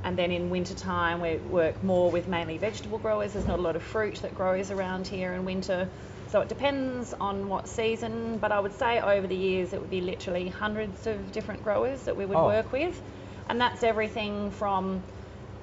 And 0.05 0.17
then 0.17 0.31
in 0.31 0.49
winter 0.49 0.75
time, 0.75 1.21
we 1.21 1.37
work 1.39 1.83
more 1.83 2.11
with 2.11 2.29
mainly 2.29 2.57
vegetable 2.57 2.99
growers. 2.99 3.33
There's 3.33 3.49
not 3.49 3.59
a 3.59 3.63
lot 3.63 3.77
of 3.77 3.83
fruit 3.83 4.23
that 4.23 4.35
grows 4.35 4.71
around 4.71 5.09
here 5.09 5.33
in 5.33 5.45
winter. 5.45 5.89
So 6.31 6.41
it 6.41 6.49
depends 6.49 7.13
on 7.13 7.49
what 7.49 7.67
season, 7.67 8.39
but 8.39 8.53
I 8.53 8.61
would 8.61 8.75
say 8.79 9.01
over 9.01 9.27
the 9.27 9.35
years 9.35 9.73
it 9.73 9.81
would 9.81 9.91
be 9.91 10.01
literally 10.01 10.49
hundreds 10.49 11.09
of 11.09 11.33
different 11.33 11.65
growers 11.65 12.03
that 12.05 12.17
we 12.17 12.25
would 12.25 12.39
Oh. 12.39 12.47
work 12.47 12.71
with. 12.71 13.03
And 13.49 13.61
that's 13.61 13.83
everything 13.83 14.53
from 14.53 15.03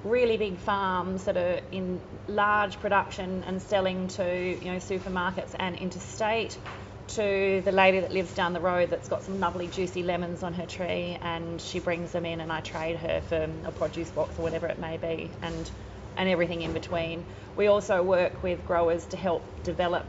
really 0.04 0.36
big 0.36 0.58
farms 0.58 1.24
that 1.24 1.38
are 1.38 1.60
in 1.72 1.98
large 2.28 2.78
production 2.80 3.42
and 3.46 3.62
selling 3.62 4.08
to 4.08 4.22
you 4.62 4.70
know 4.72 4.76
supermarkets 4.76 5.54
and 5.58 5.74
interstate 5.76 6.58
to 7.08 7.62
the 7.64 7.72
lady 7.72 8.00
that 8.00 8.12
lives 8.12 8.34
down 8.34 8.52
the 8.52 8.60
road 8.60 8.90
that's 8.90 9.08
got 9.08 9.22
some 9.22 9.40
lovely 9.40 9.66
juicy 9.66 10.02
lemons 10.02 10.42
on 10.42 10.52
her 10.52 10.66
tree 10.66 11.18
and 11.22 11.60
she 11.60 11.80
brings 11.80 12.12
them 12.12 12.26
in 12.26 12.40
and 12.40 12.52
I 12.52 12.60
trade 12.60 12.96
her 12.96 13.22
for 13.22 13.48
a 13.64 13.72
produce 13.72 14.10
box 14.10 14.38
or 14.38 14.42
whatever 14.42 14.66
it 14.66 14.78
may 14.78 14.98
be 14.98 15.30
and 15.40 15.68
and 16.18 16.28
everything 16.28 16.60
in 16.62 16.72
between. 16.74 17.24
We 17.56 17.68
also 17.68 18.02
work 18.02 18.42
with 18.42 18.64
growers 18.66 19.06
to 19.06 19.16
help 19.16 19.42
develop 19.62 20.04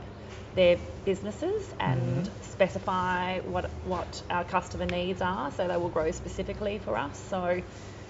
their 0.59 0.77
businesses 1.05 1.73
and 1.79 2.25
Mhm. 2.25 2.43
specify 2.53 3.39
what 3.53 3.65
what 3.93 4.21
our 4.29 4.43
customer 4.43 4.85
needs 4.97 5.21
are 5.21 5.51
so 5.51 5.67
they 5.67 5.77
will 5.77 5.93
grow 5.97 6.11
specifically 6.11 6.77
for 6.85 6.97
us. 6.97 7.17
So 7.33 7.61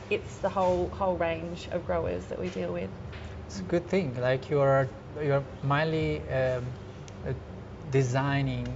it's 0.10 0.36
the 0.46 0.50
whole 0.50 0.90
whole 1.00 1.16
range 1.30 1.70
of 1.72 1.86
growers 1.86 2.24
that 2.30 2.40
we 2.40 2.50
deal 2.50 2.72
with. 2.74 2.90
It's 3.46 3.60
a 3.60 3.68
good 3.74 3.86
thing. 3.88 4.08
Like 4.30 4.50
you're 4.50 4.90
you're 5.28 5.44
mainly 5.64 6.22
um, 6.40 6.64
uh, 7.28 7.34
designing 7.92 8.68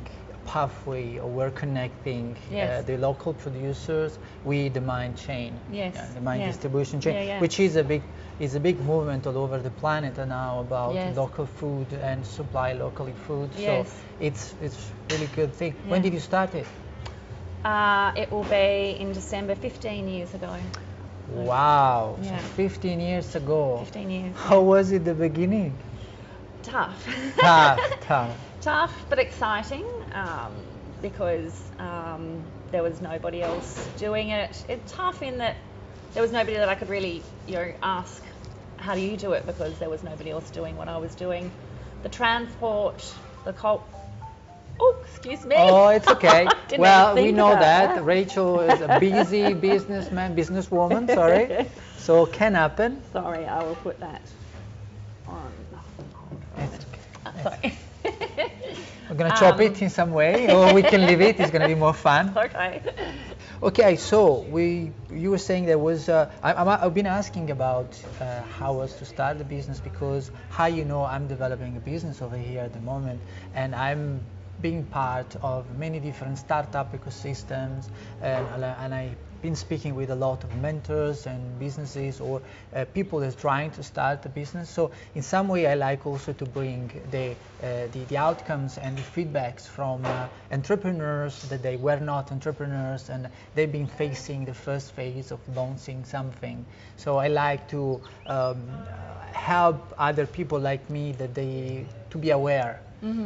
pathway, 0.46 1.18
or 1.20 1.30
we're 1.30 1.52
connecting 1.52 2.36
uh, 2.52 2.54
Yes. 2.56 2.86
the 2.86 2.98
local 2.98 3.34
producers 3.34 4.18
with 4.44 4.74
the 4.74 4.82
mine 4.82 5.16
chain, 5.16 5.54
Yes, 5.72 5.96
yeah, 5.96 6.08
the 6.14 6.22
mine 6.22 6.40
yeah. 6.42 6.48
distribution 6.48 7.02
chain, 7.02 7.16
Yeah, 7.16 7.24
yeah. 7.24 7.40
which 7.40 7.60
is 7.60 7.76
a 7.76 7.84
big 7.84 8.02
is 8.40 8.56
a 8.56 8.60
big 8.60 8.80
movement 8.80 9.28
all 9.28 9.38
over 9.38 9.60
the 9.60 9.70
planet 9.70 10.18
now 10.18 10.60
about 10.60 10.94
Yes. 10.96 11.16
local 11.16 11.46
food 11.46 11.88
and 11.94 12.26
supply 12.26 12.74
locally 12.74 13.14
food. 13.28 13.50
Yes. 13.58 13.88
So 13.88 13.96
it's 14.20 14.56
it's 14.62 14.92
really 15.12 15.28
good 15.36 15.54
thing. 15.54 15.74
When 15.88 16.02
did 16.02 16.14
you 16.14 16.20
start 16.20 16.54
it? 16.56 16.66
Uh, 17.64 18.12
it 18.16 18.32
will 18.32 18.44
be 18.44 18.98
in 19.00 19.14
December 19.14 19.56
15 19.56 20.08
years 20.10 20.34
ago. 20.34 20.54
Wow, 21.34 22.18
Yeah. 22.22 22.38
so 22.38 22.44
15 22.56 23.00
years 23.00 23.36
ago. 23.36 23.78
15 23.86 24.10
years. 24.10 24.36
How 24.36 24.62
was 24.62 24.92
it 24.92 25.06
the 25.06 25.14
beginning? 25.14 25.74
Tough. 26.64 27.08
tough, 27.38 27.80
tough. 28.02 28.38
Tough 28.62 29.06
but 29.10 29.20
exciting 29.20 29.86
um, 30.14 30.52
because 31.02 31.62
um, 31.80 32.44
there 32.72 32.84
was 32.84 33.02
nobody 33.02 33.42
else 33.42 33.90
doing 33.98 34.30
it. 34.30 34.66
It's 34.70 34.92
tough 34.92 35.22
in 35.22 35.40
that 35.40 35.56
there 36.14 36.22
was 36.22 36.32
nobody 36.32 36.58
that 36.58 36.70
I 36.70 36.76
could 36.76 36.90
really, 36.90 37.24
you 37.48 37.56
know, 37.56 37.74
ask, 37.82 38.22
how 38.78 38.96
do 38.96 39.02
you 39.02 39.18
do 39.18 39.34
it? 39.34 39.46
Because 39.46 39.78
there 39.80 39.90
was 39.90 40.04
nobody 40.04 40.32
else 40.32 40.50
doing 40.52 40.78
what 40.78 40.88
I 40.88 40.98
was 40.98 41.16
doing. 41.16 41.52
The 42.04 42.10
transport, 42.10 43.04
the 43.46 43.54
cult. 43.54 43.84
Oh, 44.80 44.96
excuse 45.04 45.46
me. 45.46 45.56
Oh, 45.58 45.88
it's 45.90 46.08
okay. 46.08 46.50
Well, 46.78 47.16
we 47.16 47.32
know 47.32 47.52
about 47.52 47.94
that. 47.96 48.04
Rachel 48.04 48.60
is 48.62 48.82
a 48.82 49.00
busy 49.00 49.54
businessman, 49.70 50.36
businesswoman, 50.36 51.14
sorry. 51.14 51.68
So 51.98 52.26
can 52.26 52.56
happen. 52.56 53.02
Sorry, 53.14 53.46
I 53.46 53.62
will 53.62 53.76
put 53.76 54.00
that 54.02 54.22
on. 55.28 55.54
It's 56.58 56.86
okay. 56.86 57.44
sorry. 57.44 57.78
We're 59.14 59.20
gonna 59.20 59.36
chop 59.40 59.56
Um, 59.56 59.62
it 59.62 59.80
in 59.80 59.92
some 59.92 60.12
way, 60.12 60.52
or 60.52 60.74
we 60.74 60.82
can 60.82 61.06
leave 61.06 61.22
it. 61.22 61.40
It's 61.40 61.52
gonna 61.52 61.68
be 61.68 61.76
more 61.76 61.94
fun. 61.94 62.34
okay. 62.38 62.82
Okay, 63.62 63.96
so 63.96 64.40
we, 64.50 64.92
you 65.12 65.30
were 65.30 65.38
saying 65.38 65.68
there 65.68 65.78
was. 65.78 66.10
Uh, 66.10 66.32
I, 66.42 66.54
I'm- 66.54 66.68
I've 66.68 66.96
been 66.96 67.06
asking 67.06 67.52
about 67.52 67.96
uh, 68.20 68.42
how 68.58 68.74
was 68.74 68.96
to 68.96 69.06
start 69.06 69.38
the 69.38 69.44
business 69.44 69.80
because 69.80 70.32
how 70.50 70.66
you 70.66 70.84
know 70.84 71.04
I'm 71.06 71.28
developing 71.28 71.78
a 71.78 71.80
business 71.80 72.24
over 72.24 72.36
here 72.38 72.62
at 72.62 72.74
the 72.74 72.82
moment, 72.82 73.22
and 73.54 73.76
I'm 73.76 74.20
being 74.62 74.84
part 74.86 75.36
of 75.44 75.78
many 75.78 76.00
different 76.00 76.40
startup 76.40 76.92
ecosystems, 76.92 77.90
and 78.24 78.48
and 78.66 78.96
I've 78.96 79.16
been 79.44 79.56
speaking 79.56 79.94
with 79.94 80.10
a 80.10 80.16
lot 80.16 80.42
of 80.46 80.56
mentors 80.62 81.28
and 81.28 81.60
businesses 81.60 82.22
or 82.22 82.42
uh, 82.74 82.86
people 82.94 83.20
that's 83.20 83.36
trying 83.36 83.70
to 83.72 83.84
start 83.84 84.26
a 84.26 84.30
business. 84.30 84.70
So 84.70 84.90
in 85.16 85.22
some 85.22 85.50
way, 85.50 85.68
I 85.68 85.76
like 85.76 86.08
also 86.08 86.32
to 86.32 86.46
bring 86.46 86.90
the 87.12 87.32
uh, 87.62 87.88
the, 87.92 88.06
the 88.08 88.18
outcomes 88.18 88.78
and 88.78 88.98
the 88.98 89.02
feedbacks 89.02 89.68
from 89.68 90.06
uh, 90.06 90.28
entrepreneurs 90.52 91.42
that 91.50 91.62
they 91.62 91.76
were 91.76 92.00
not 92.00 92.32
entrepreneurs 92.32 93.10
and 93.10 93.30
they've 93.54 93.72
been 93.72 93.88
facing 93.88 94.46
the 94.46 94.54
first 94.54 94.94
phase 94.94 95.32
of 95.32 95.40
launching 95.56 96.06
something. 96.06 96.66
So 96.96 97.18
I 97.18 97.28
like 97.28 97.68
to 97.70 98.02
um, 98.28 98.66
help 99.34 99.94
other 99.98 100.26
people 100.26 100.60
like 100.60 100.90
me 100.90 101.12
that 101.14 101.36
they 101.36 101.86
to 102.12 102.18
be 102.18 102.32
aware. 102.32 102.82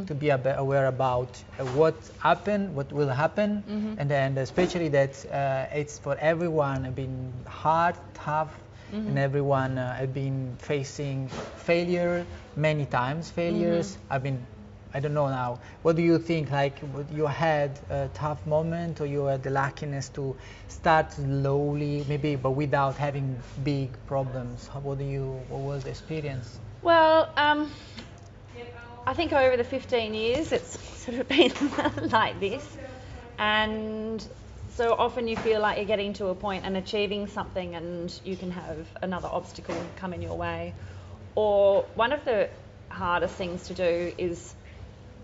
To 0.08 0.16
be 0.16 0.30
aware 0.30 0.88
about 0.88 1.38
uh, 1.60 1.66
what 1.78 1.94
happened, 2.18 2.74
what 2.76 2.92
will 2.92 3.10
happen, 3.10 3.64
and 4.00 4.10
then 4.10 4.36
especially 4.40 4.90
that 4.90 5.24
uh, 5.32 5.68
it's 5.72 6.00
for 6.00 6.18
everyone 6.18 6.92
been 6.94 7.32
hard, 7.46 7.94
tough, 8.16 8.58
and 8.92 9.20
everyone 9.20 9.78
uh, 9.78 9.94
have 9.96 10.14
been 10.16 10.56
facing 10.58 11.28
failure 11.58 12.26
many 12.56 12.86
times. 12.88 13.30
Failures. 13.30 13.98
I've 14.10 14.24
been 14.24 14.44
I 14.94 15.00
don't 15.00 15.14
know 15.14 15.28
now. 15.28 15.60
What 15.84 15.96
do 15.96 16.02
you 16.02 16.18
think? 16.18 16.50
Like, 16.50 16.80
what 16.80 17.06
you 17.12 17.28
had 17.28 17.78
a 17.92 18.10
tough 18.16 18.44
moment, 18.48 19.00
or 19.00 19.06
you 19.06 19.26
had 19.26 19.44
the 19.44 19.52
luckiness 19.52 20.10
to 20.10 20.36
start 20.70 21.12
slowly, 21.12 22.04
maybe, 22.08 22.36
but 22.36 22.52
without 22.52 22.96
having 22.96 23.38
big 23.64 23.90
problems? 24.08 24.68
How, 24.74 24.80
what 24.80 24.98
do 24.98 25.04
you? 25.04 25.40
What 25.50 25.60
was 25.60 25.84
the 25.84 25.92
experience? 25.92 26.58
Well, 26.82 27.30
um, 27.38 27.70
I 29.08 29.14
think 29.14 29.32
over 29.32 29.56
the 29.56 29.64
15 29.64 30.14
years 30.14 30.52
it's 30.52 30.78
sort 31.06 31.18
of 31.18 31.28
been 31.30 31.54
like 32.10 32.42
this. 32.42 32.78
And 33.40 34.22
so 34.76 34.94
often 34.94 35.30
you 35.30 35.38
feel 35.38 35.62
like 35.62 35.78
you're 35.78 35.86
getting 35.86 36.12
to 36.14 36.28
a 36.28 36.36
point 36.36 36.66
and 36.66 36.76
achieving 36.76 37.28
something, 37.28 37.74
and 37.76 38.14
you 38.26 38.36
can 38.36 38.52
have 38.52 38.86
another 39.02 39.30
obstacle 39.32 39.76
come 39.96 40.14
in 40.14 40.22
your 40.22 40.36
way. 40.36 40.74
Or 41.36 41.84
one 41.96 42.12
of 42.12 42.26
the 42.26 42.50
hardest 42.90 43.36
things 43.36 43.68
to 43.68 43.74
do 43.74 44.14
is 44.18 44.54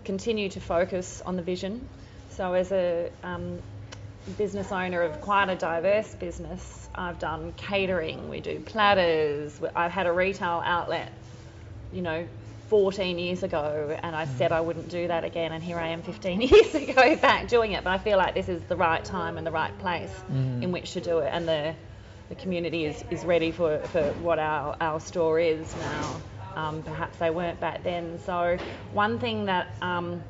continue 0.04 0.48
to 0.48 0.60
focus 0.60 1.20
on 1.26 1.36
the 1.36 1.42
vision. 1.42 1.86
So, 2.30 2.54
as 2.54 2.72
a 2.72 3.10
um, 3.22 3.60
business 4.38 4.72
owner 4.72 5.02
of 5.02 5.20
quite 5.20 5.50
a 5.50 5.56
diverse 5.56 6.14
business, 6.14 6.88
I've 6.94 7.18
done 7.18 7.52
catering, 7.58 8.30
we 8.30 8.40
do 8.40 8.60
platters, 8.60 9.60
I've 9.76 9.92
had 9.92 10.06
a 10.06 10.12
retail 10.12 10.62
outlet, 10.64 11.12
you 11.92 12.00
know, 12.00 12.26
14 12.68 13.18
years 13.18 13.42
ago, 13.42 13.96
and 14.02 14.16
I 14.16 14.24
said 14.24 14.52
I 14.52 14.60
wouldn't 14.60 14.88
do 14.88 15.08
that 15.08 15.24
again, 15.24 15.52
and 15.52 15.62
here 15.62 15.78
I 15.78 15.88
am 15.88 16.02
15 16.02 16.40
years 16.42 16.74
ago 16.74 17.16
back 17.16 17.48
doing 17.48 17.72
it. 17.72 17.84
But 17.84 17.90
I 17.90 17.98
feel 17.98 18.18
like 18.18 18.34
this 18.34 18.48
is 18.48 18.62
the 18.64 18.76
right 18.76 19.04
time 19.04 19.38
and 19.38 19.46
the 19.46 19.52
right 19.52 19.76
place 19.78 20.12
in 20.28 20.72
which 20.72 20.92
to 20.92 21.00
do 21.00 21.18
it, 21.18 21.30
and 21.32 21.46
the 21.48 21.74
the 22.28 22.34
community 22.34 22.84
is, 22.84 23.04
is 23.10 23.24
ready 23.24 23.50
for, 23.50 23.78
for 23.78 24.02
what 24.22 24.38
our, 24.38 24.76
our 24.80 25.00
store 25.00 25.38
is 25.38 25.74
now. 25.76 26.20
Um, 26.56 26.82
perhaps 26.82 27.18
they 27.18 27.30
weren't 27.30 27.60
back 27.60 27.82
then. 27.82 28.18
So, 28.20 28.58
one 28.92 29.18
thing 29.18 29.46
that 29.46 29.66
um, 29.82 30.22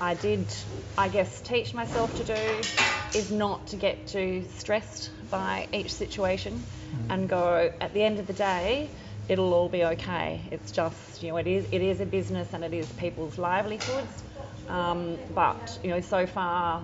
I 0.00 0.14
did, 0.14 0.52
I 0.96 1.08
guess, 1.08 1.40
teach 1.42 1.74
myself 1.74 2.14
to 2.16 2.24
do 2.24 3.18
is 3.18 3.30
not 3.30 3.68
to 3.68 3.76
get 3.76 4.06
too 4.06 4.44
stressed 4.56 5.10
by 5.30 5.68
each 5.72 5.92
situation 5.92 6.64
and 7.10 7.28
go, 7.28 7.70
at 7.80 7.92
the 7.92 8.02
end 8.02 8.18
of 8.18 8.26
the 8.26 8.32
day, 8.32 8.88
it'll 9.28 9.54
all 9.54 9.68
be 9.68 9.84
okay. 9.84 10.40
It's 10.50 10.70
just, 10.70 11.22
you 11.22 11.30
know, 11.30 11.36
it 11.36 11.46
is, 11.46 11.66
it 11.70 11.82
is 11.82 12.00
a 12.00 12.06
business 12.06 12.52
and 12.52 12.64
it 12.64 12.72
is 12.72 12.86
people's 12.92 13.38
livelihoods. 13.38 14.22
Um, 14.68 15.18
but, 15.34 15.78
you 15.82 15.90
know, 15.90 16.00
so 16.00 16.26
far, 16.26 16.82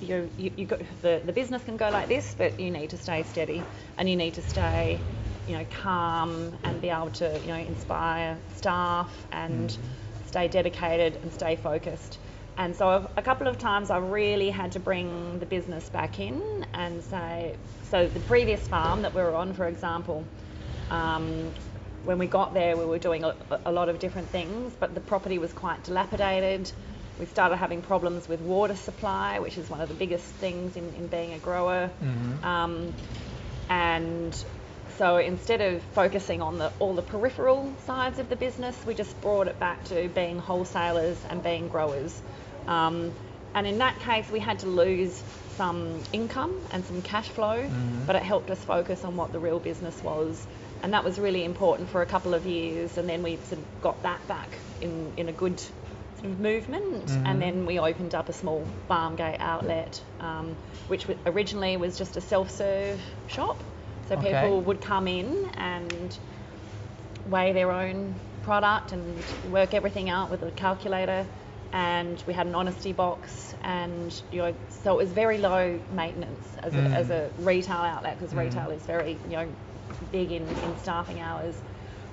you, 0.00 0.28
you, 0.38 0.52
you 0.56 0.66
got, 0.66 0.80
the, 1.02 1.22
the 1.24 1.32
business 1.32 1.62
can 1.64 1.76
go 1.76 1.90
like 1.90 2.08
this, 2.08 2.34
but 2.36 2.58
you 2.58 2.70
need 2.70 2.90
to 2.90 2.96
stay 2.96 3.22
steady 3.22 3.62
and 3.98 4.08
you 4.08 4.16
need 4.16 4.34
to 4.34 4.42
stay, 4.42 4.98
you 5.48 5.56
know, 5.56 5.66
calm 5.82 6.56
and 6.64 6.80
be 6.80 6.88
able 6.88 7.10
to, 7.10 7.38
you 7.40 7.48
know, 7.48 7.56
inspire 7.56 8.36
staff 8.56 9.10
and 9.32 9.70
mm-hmm. 9.70 10.26
stay 10.26 10.48
dedicated 10.48 11.16
and 11.22 11.32
stay 11.32 11.56
focused. 11.56 12.18
And 12.58 12.76
so 12.76 12.88
I've, 12.88 13.06
a 13.16 13.22
couple 13.22 13.46
of 13.46 13.58
times 13.58 13.90
I 13.90 13.98
really 13.98 14.50
had 14.50 14.72
to 14.72 14.80
bring 14.80 15.38
the 15.38 15.46
business 15.46 15.88
back 15.88 16.20
in 16.20 16.66
and 16.74 17.02
say, 17.02 17.54
so 17.84 18.06
the 18.08 18.20
previous 18.20 18.66
farm 18.68 19.02
that 19.02 19.14
we 19.14 19.22
were 19.22 19.34
on, 19.34 19.54
for 19.54 19.66
example, 19.66 20.24
um, 20.90 21.52
when 22.04 22.18
we 22.18 22.26
got 22.26 22.54
there, 22.54 22.76
we 22.76 22.84
were 22.84 22.98
doing 22.98 23.24
a, 23.24 23.34
a, 23.64 23.72
lot 23.72 23.88
of 23.88 23.98
different 23.98 24.28
things, 24.28 24.72
but 24.78 24.94
the 24.94 25.00
property 25.00 25.38
was 25.38 25.52
quite 25.52 25.84
dilapidated. 25.84 26.70
We 27.20 27.26
started 27.26 27.56
having 27.56 27.82
problems 27.82 28.28
with 28.28 28.40
water 28.40 28.74
supply, 28.74 29.38
which 29.38 29.56
is 29.58 29.70
one 29.70 29.80
of 29.80 29.88
the 29.88 29.94
biggest 29.94 30.24
things 30.24 30.76
in, 30.76 30.92
in 30.94 31.06
being 31.06 31.32
a 31.32 31.38
grower. 31.38 31.90
Mm-hmm. 32.02 32.44
Um, 32.44 32.94
and 33.68 34.44
so 34.98 35.16
instead 35.18 35.60
of 35.60 35.82
focusing 35.94 36.42
on 36.42 36.58
the, 36.58 36.72
all 36.78 36.94
the 36.94 37.02
peripheral 37.02 37.72
sides 37.86 38.18
of 38.18 38.28
the 38.28 38.36
business, 38.36 38.76
we 38.86 38.94
just 38.94 39.18
brought 39.20 39.46
it 39.46 39.58
back 39.60 39.84
to 39.84 40.08
being 40.08 40.38
wholesalers 40.38 41.18
and 41.30 41.42
being 41.42 41.68
growers. 41.68 42.20
Um, 42.66 43.12
and 43.54 43.66
in 43.66 43.78
that 43.78 43.98
case, 44.00 44.30
we 44.30 44.40
had 44.40 44.60
to 44.60 44.66
lose 44.66 45.22
some 45.56 46.00
income 46.12 46.58
and 46.72 46.84
some 46.84 47.02
cash 47.02 47.28
flow, 47.28 47.58
mm-hmm. 47.58 48.04
but 48.06 48.16
it 48.16 48.22
helped 48.22 48.50
us 48.50 48.62
focus 48.64 49.04
on 49.04 49.16
what 49.16 49.32
the 49.32 49.38
real 49.38 49.58
business 49.58 50.02
was. 50.02 50.46
And 50.82 50.92
that 50.92 51.04
was 51.04 51.18
really 51.18 51.44
important 51.44 51.88
for 51.88 52.02
a 52.02 52.06
couple 52.06 52.34
of 52.34 52.46
years. 52.46 52.98
And 52.98 53.08
then 53.08 53.22
we 53.22 53.36
sort 53.36 53.60
of 53.60 53.82
got 53.82 54.02
that 54.02 54.26
back 54.26 54.48
in, 54.80 55.12
in 55.16 55.28
a 55.28 55.32
good 55.32 55.60
sort 55.60 56.24
of 56.24 56.40
movement. 56.40 57.06
Mm-hmm. 57.06 57.26
And 57.26 57.42
then 57.42 57.66
we 57.66 57.78
opened 57.78 58.14
up 58.14 58.28
a 58.28 58.32
small 58.32 58.66
farm 58.88 59.16
gate 59.16 59.38
outlet, 59.38 60.00
um, 60.20 60.56
which 60.88 61.06
originally 61.26 61.76
was 61.76 61.96
just 61.96 62.16
a 62.16 62.20
self 62.20 62.50
serve 62.50 63.00
shop. 63.28 63.58
So 64.08 64.16
okay. 64.16 64.32
people 64.32 64.60
would 64.62 64.80
come 64.80 65.06
in 65.06 65.50
and 65.54 66.18
weigh 67.28 67.52
their 67.52 67.70
own 67.70 68.14
product 68.42 68.92
and 68.92 69.22
work 69.50 69.74
everything 69.74 70.10
out 70.10 70.30
with 70.30 70.42
a 70.42 70.50
calculator 70.50 71.24
and 71.72 72.22
we 72.26 72.34
had 72.34 72.46
an 72.46 72.54
honesty 72.54 72.92
box 72.92 73.54
and 73.62 74.22
you 74.30 74.38
know 74.38 74.54
so 74.82 74.92
it 74.92 74.96
was 74.96 75.08
very 75.10 75.38
low 75.38 75.80
maintenance 75.94 76.46
as, 76.58 76.72
mm. 76.72 76.92
a, 76.92 76.96
as 76.96 77.10
a 77.10 77.30
retail 77.38 77.76
outlet 77.76 78.18
because 78.18 78.34
mm. 78.34 78.44
retail 78.44 78.70
is 78.70 78.82
very 78.82 79.16
you 79.28 79.36
know 79.36 79.48
big 80.10 80.32
in, 80.32 80.46
in 80.46 80.78
staffing 80.78 81.20
hours 81.20 81.54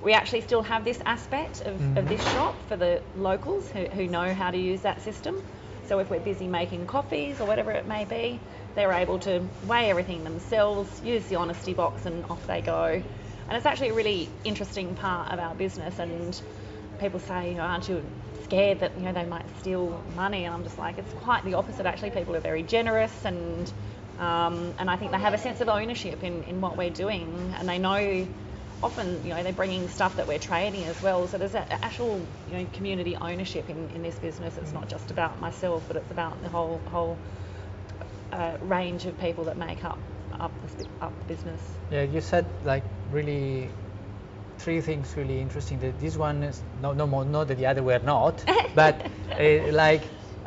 we 0.02 0.14
actually 0.14 0.42
still 0.42 0.62
have 0.62 0.86
this 0.86 1.02
aspect 1.06 1.62
of, 1.62 1.76
mm. 1.76 1.98
of 1.98 2.08
this 2.08 2.24
shop 2.32 2.56
for 2.70 2.78
the 2.78 3.02
locals 3.18 3.70
who, 3.72 3.84
who 3.86 4.08
know 4.08 4.34
how 4.34 4.52
to 4.52 4.58
use 4.58 4.82
that 4.82 5.02
system 5.02 5.42
so 5.88 6.00
if 6.00 6.10
we're 6.10 6.20
busy 6.20 6.48
making 6.48 6.86
coffees 6.86 7.42
or 7.42 7.46
whatever 7.46 7.72
it 7.72 7.88
may 7.88 8.06
be 8.06 8.40
they're 8.76 8.94
able 8.94 9.20
to 9.20 9.44
weigh 9.66 9.90
everything 9.90 10.24
themselves 10.24 11.02
use 11.04 11.26
the 11.26 11.36
honesty 11.36 11.74
box 11.74 12.06
and 12.06 12.24
off 12.26 12.46
they 12.48 12.62
go 12.62 13.02
and 13.50 13.58
it's 13.58 13.66
actually 13.66 13.90
a 13.90 13.94
really 13.94 14.30
interesting 14.44 14.94
part 14.96 15.32
of 15.32 15.40
our 15.40 15.56
business 15.56 15.98
and 15.98 16.40
people 17.00 17.20
say, 17.20 17.50
you 17.50 17.56
know, 17.56 17.64
aren't 17.64 17.90
you 17.90 18.04
scared 18.44 18.82
that 18.82 18.96
you 18.98 19.04
know 19.04 19.14
they 19.14 19.26
might 19.26 19.46
steal 19.60 20.04
money? 20.16 20.46
And 20.46 20.54
I'm 20.54 20.64
just 20.64 20.78
like, 20.78 20.98
it's 20.98 21.14
quite 21.14 21.44
the 21.46 21.56
opposite. 21.56 21.86
Actually, 21.86 22.12
people 22.12 22.36
are 22.36 22.42
very 22.42 22.62
generous 22.62 23.26
and 23.26 23.72
um, 24.20 24.74
and 24.78 24.90
I 24.90 24.98
think 24.98 25.12
they 25.12 25.18
have 25.18 25.34
a 25.34 25.38
sense 25.38 25.62
of 25.62 25.70
ownership 25.70 26.24
in, 26.24 26.44
in 26.44 26.62
what 26.62 26.78
we're 26.78 26.90
doing, 26.90 27.54
and 27.58 27.68
they 27.68 27.78
know 27.80 28.28
often 28.82 29.26
you 29.26 29.34
know 29.34 29.44
they're 29.44 29.54
bringing 29.54 29.88
stuff 29.88 30.18
that 30.18 30.28
we're 30.28 30.40
trading 30.40 30.86
as 30.86 31.02
well. 31.02 31.28
So 31.28 31.38
there's 31.38 31.56
actual 31.56 32.28
you 32.48 32.58
know 32.58 32.68
community 32.74 33.16
ownership 33.16 33.70
in, 33.70 33.90
in 33.90 34.02
this 34.02 34.20
business. 34.20 34.58
It's 34.58 34.74
not 34.74 34.90
just 34.90 35.12
about 35.12 35.40
myself, 35.40 35.84
but 35.88 35.98
it's 35.98 36.12
about 36.12 36.42
the 36.42 36.50
whole 36.50 36.82
whole 36.88 37.18
uh, 38.32 38.58
range 38.62 39.06
of 39.06 39.18
people 39.20 39.46
that 39.46 39.58
make 39.58 39.84
up 39.86 40.00
up 40.40 40.52
the, 40.78 40.86
up 41.02 41.18
the 41.20 41.26
business. 41.26 41.62
Yeah, 41.90 42.04
you 42.04 42.22
said 42.22 42.46
like 42.64 42.84
really 43.12 43.70
three 44.58 44.82
things 44.82 45.16
really 45.16 45.40
interesting. 45.40 45.80
That 45.80 46.00
this 46.00 46.18
one 46.18 46.44
is 46.44 46.62
no, 46.82 46.94
no 46.94 47.08
more, 47.08 47.26
not 47.26 47.48
that 47.48 47.58
the 47.58 47.66
other 47.66 47.84
were 47.84 48.00
not, 48.00 48.44
but 48.76 49.10
uh, 49.40 49.72
like 49.72 50.04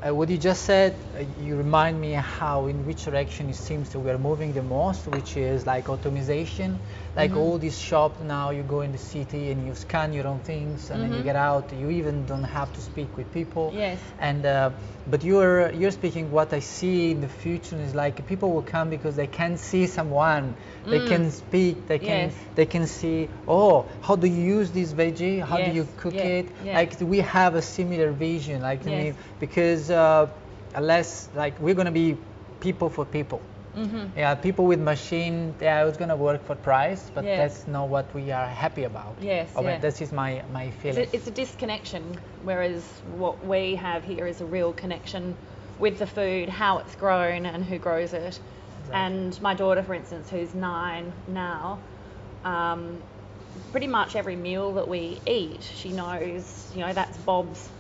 uh, 0.07 0.15
what 0.15 0.29
you 0.29 0.38
just 0.38 0.65
said, 0.65 1.07
uh, 1.15 1.21
you 1.21 1.57
remind 1.57 2.01
me 2.01 2.12
how 2.12 2.67
in 2.67 2.85
which 2.85 3.05
direction 3.05 3.49
it 3.49 3.55
seems 3.57 3.91
that 3.91 4.01
we 4.01 4.11
are 4.11 4.19
moving 4.19 4.53
the 4.53 4.62
most, 4.62 5.07
which 5.07 5.37
is 5.37 5.67
like 5.67 5.88
automation. 5.88 6.81
Like 7.14 7.33
mm-hmm. 7.33 7.40
all 7.40 7.59
these 7.59 7.79
shops 7.79 8.20
now, 8.22 8.51
you 8.51 8.62
go 8.62 8.81
in 8.81 8.92
the 8.92 8.98
city 8.98 9.51
and 9.51 9.66
you 9.66 9.75
scan 9.75 10.14
your 10.14 10.27
own 10.27 10.40
things, 10.40 10.90
and 10.90 11.03
then 11.03 11.11
you 11.11 11.16
mm-hmm. 11.16 11.25
get 11.25 11.37
out. 11.37 11.72
You 11.72 11.90
even 11.90 12.25
don't 12.25 12.44
have 12.44 12.72
to 12.72 12.81
speak 12.81 13.14
with 13.16 13.31
people. 13.35 13.70
Yes. 13.75 13.98
And 14.18 14.46
uh, 14.46 14.70
but 15.07 15.22
you're 15.22 15.70
you're 15.72 15.90
speaking 15.90 16.31
what 16.31 16.53
I 16.53 16.61
see 16.61 17.11
in 17.11 17.20
the 17.20 17.29
future 17.29 17.77
is 17.77 17.94
like 17.94 18.27
people 18.27 18.53
will 18.53 18.62
come 18.62 18.88
because 18.88 19.16
they 19.16 19.27
can 19.27 19.59
see 19.59 19.87
someone, 19.87 20.55
they 20.87 21.01
mm. 21.01 21.09
can 21.09 21.31
speak, 21.31 21.87
they 21.87 21.98
can 21.98 22.31
yes. 22.31 22.35
they 22.55 22.66
can 22.66 22.87
see 22.87 23.29
oh 23.48 23.87
how 24.01 24.16
do 24.16 24.27
you 24.27 24.42
use 24.42 24.70
this 24.70 24.92
veggie, 24.92 25.42
how 25.42 25.59
yes. 25.59 25.68
do 25.68 25.75
you 25.75 25.88
cook 25.98 26.14
yeah. 26.14 26.38
it? 26.38 26.48
Yeah. 26.64 26.75
Like 26.75 27.01
we 27.01 27.18
have 27.18 27.57
a 27.57 27.62
similar 27.62 28.12
vision, 28.12 28.62
like 28.62 28.87
yes. 28.87 29.14
me, 29.14 29.20
because 29.40 29.90
uh, 29.90 30.29
unless 30.75 31.29
like 31.35 31.59
we're 31.61 31.75
gonna 31.75 31.90
be 31.90 32.16
people 32.61 32.88
for 32.88 33.05
people. 33.05 33.40
Mm-hmm. 33.76 34.18
Yeah, 34.18 34.35
people 34.35 34.66
with 34.66 34.80
machine, 34.80 35.54
yeah, 35.61 35.87
it's 35.87 35.96
gonna 35.96 36.16
work 36.16 36.44
for 36.44 36.54
price, 36.54 37.11
but 37.14 37.24
yes. 37.24 37.38
that's 37.38 37.66
not 37.66 37.88
what 37.88 38.12
we 38.14 38.30
are 38.30 38.46
happy 38.46 38.85
about. 38.85 39.16
Yes, 39.20 39.50
oh, 39.56 39.62
yeah. 39.62 39.78
This 39.78 40.02
is 40.02 40.12
my 40.12 40.42
my 40.52 40.70
feeling. 40.70 41.02
It's 41.02 41.12
a, 41.12 41.16
it's 41.16 41.26
a, 41.28 41.30
disconnection, 41.30 42.18
whereas 42.42 42.85
what 43.16 43.44
we 43.46 43.74
have 43.76 44.04
here 44.04 44.26
is 44.26 44.42
a 44.42 44.44
real 44.44 44.74
connection 44.74 45.35
with 45.78 45.98
the 45.98 46.06
food, 46.06 46.50
how 46.50 46.78
it's 46.78 46.94
grown, 46.96 47.46
and 47.46 47.64
who 47.64 47.78
grows 47.78 48.12
it. 48.12 48.38
Exactly. 48.80 48.94
And 48.94 49.40
my 49.40 49.54
daughter, 49.54 49.82
for 49.82 49.94
instance, 49.94 50.28
who's 50.28 50.54
nine 50.54 51.12
now, 51.28 51.80
um, 52.44 53.02
pretty 53.70 53.87
much 53.87 54.16
every 54.16 54.37
meal 54.37 54.72
that 54.74 54.87
we 54.87 55.18
eat, 55.26 55.62
she 55.62 55.92
knows, 55.92 56.70
you 56.74 56.80
know, 56.80 56.92
that's 56.92 57.16
Bob's 57.18 57.70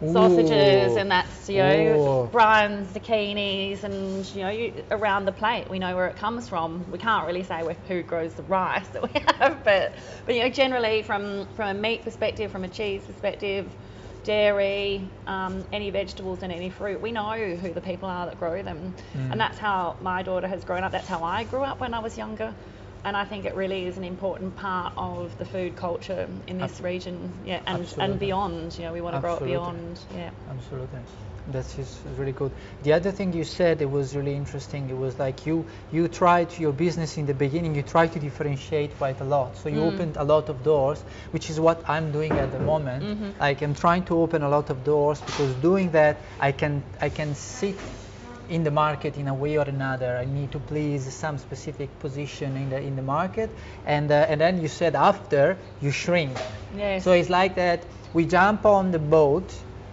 sausages 0.00 0.92
Ooh. 0.92 0.98
and 0.98 1.10
that's 1.10 1.48
you 1.48 1.58
know 1.58 2.24
Ooh. 2.24 2.28
Brian's 2.30 2.88
zucchinis 2.88 3.82
and 3.82 4.24
you 4.34 4.42
know 4.42 4.50
you, 4.50 4.72
around 4.92 5.24
the 5.24 5.32
plate 5.32 5.68
we 5.68 5.78
know 5.78 5.96
where 5.96 6.06
it 6.06 6.16
comes 6.16 6.48
from 6.48 6.88
we 6.92 6.98
can't 6.98 7.26
really 7.26 7.42
say 7.42 7.64
who 7.88 8.02
grows 8.02 8.34
the 8.34 8.44
rice 8.44 8.86
that 8.88 9.02
we 9.02 9.20
have 9.38 9.64
but 9.64 9.92
but 10.24 10.34
you 10.36 10.42
know 10.42 10.48
generally 10.48 11.02
from 11.02 11.46
from 11.56 11.76
a 11.76 11.80
meat 11.80 12.04
perspective 12.04 12.50
from 12.52 12.62
a 12.62 12.68
cheese 12.68 13.02
perspective 13.02 13.66
dairy 14.22 15.08
um, 15.26 15.64
any 15.72 15.90
vegetables 15.90 16.42
and 16.42 16.52
any 16.52 16.70
fruit 16.70 17.00
we 17.00 17.10
know 17.10 17.56
who 17.56 17.72
the 17.72 17.80
people 17.80 18.08
are 18.08 18.26
that 18.26 18.38
grow 18.38 18.62
them 18.62 18.94
mm. 19.14 19.32
and 19.32 19.40
that's 19.40 19.58
how 19.58 19.96
my 20.00 20.22
daughter 20.22 20.46
has 20.46 20.64
grown 20.64 20.84
up 20.84 20.92
that's 20.92 21.08
how 21.08 21.24
I 21.24 21.44
grew 21.44 21.62
up 21.62 21.80
when 21.80 21.94
I 21.94 21.98
was 21.98 22.16
younger 22.16 22.54
and 23.04 23.16
I 23.16 23.24
think 23.24 23.44
it 23.44 23.54
really 23.54 23.86
is 23.86 23.96
an 23.96 24.04
important 24.04 24.56
part 24.56 24.92
of 24.96 25.36
the 25.38 25.44
food 25.44 25.76
culture 25.76 26.28
in 26.46 26.58
this 26.58 26.80
region, 26.80 27.32
yeah, 27.44 27.60
and, 27.66 27.94
and 27.98 28.18
beyond. 28.18 28.76
You 28.76 28.84
know, 28.84 28.92
we 28.92 29.00
want 29.00 29.16
to 29.16 29.20
grow 29.20 29.36
it 29.36 29.44
beyond. 29.44 29.98
Yeah, 30.14 30.30
absolutely. 30.50 31.00
That 31.52 31.64
is 31.64 31.74
just 31.76 31.98
really 32.18 32.32
good. 32.32 32.52
The 32.82 32.92
other 32.92 33.10
thing 33.10 33.32
you 33.32 33.44
said 33.44 33.80
it 33.80 33.90
was 33.90 34.14
really 34.14 34.34
interesting. 34.34 34.90
It 34.90 34.96
was 34.96 35.18
like 35.18 35.46
you 35.46 35.64
you 35.90 36.08
tried 36.08 36.58
your 36.58 36.72
business 36.72 37.16
in 37.16 37.24
the 37.24 37.32
beginning. 37.32 37.74
You 37.74 37.82
tried 37.82 38.12
to 38.12 38.18
differentiate 38.18 38.96
quite 38.98 39.20
a 39.20 39.24
lot. 39.24 39.56
So 39.56 39.70
you 39.70 39.78
mm. 39.78 39.92
opened 39.92 40.16
a 40.18 40.24
lot 40.24 40.50
of 40.50 40.62
doors, 40.62 41.00
which 41.30 41.48
is 41.48 41.58
what 41.58 41.88
I'm 41.88 42.12
doing 42.12 42.32
at 42.32 42.52
the 42.52 42.58
moment. 42.58 43.04
Mm-hmm. 43.04 43.40
Like 43.40 43.62
I'm 43.62 43.74
trying 43.74 44.04
to 44.06 44.18
open 44.18 44.42
a 44.42 44.48
lot 44.48 44.68
of 44.68 44.84
doors 44.84 45.20
because 45.22 45.54
doing 45.54 45.92
that 45.92 46.18
I 46.38 46.52
can 46.52 46.82
I 47.00 47.08
can 47.08 47.34
sit 47.34 47.76
in 48.48 48.64
the 48.64 48.70
market 48.70 49.16
in 49.16 49.28
a 49.28 49.34
way 49.34 49.58
or 49.58 49.64
another. 49.64 50.16
I 50.16 50.24
need 50.24 50.52
to 50.52 50.58
please 50.58 51.12
some 51.12 51.38
specific 51.38 51.90
position 52.00 52.56
in 52.56 52.70
the 52.70 52.80
in 52.80 52.96
the 52.96 53.02
market, 53.02 53.50
and 53.86 54.10
uh, 54.10 54.26
and 54.28 54.40
then 54.40 54.60
you 54.60 54.68
said 54.68 54.94
after 54.94 55.56
you 55.80 55.90
shrink. 55.90 56.36
Yes. 56.76 57.04
So 57.04 57.12
it's 57.12 57.30
like 57.30 57.54
that. 57.56 57.84
We 58.14 58.24
jump 58.24 58.64
on 58.64 58.90
the 58.90 58.98
boat, 58.98 59.52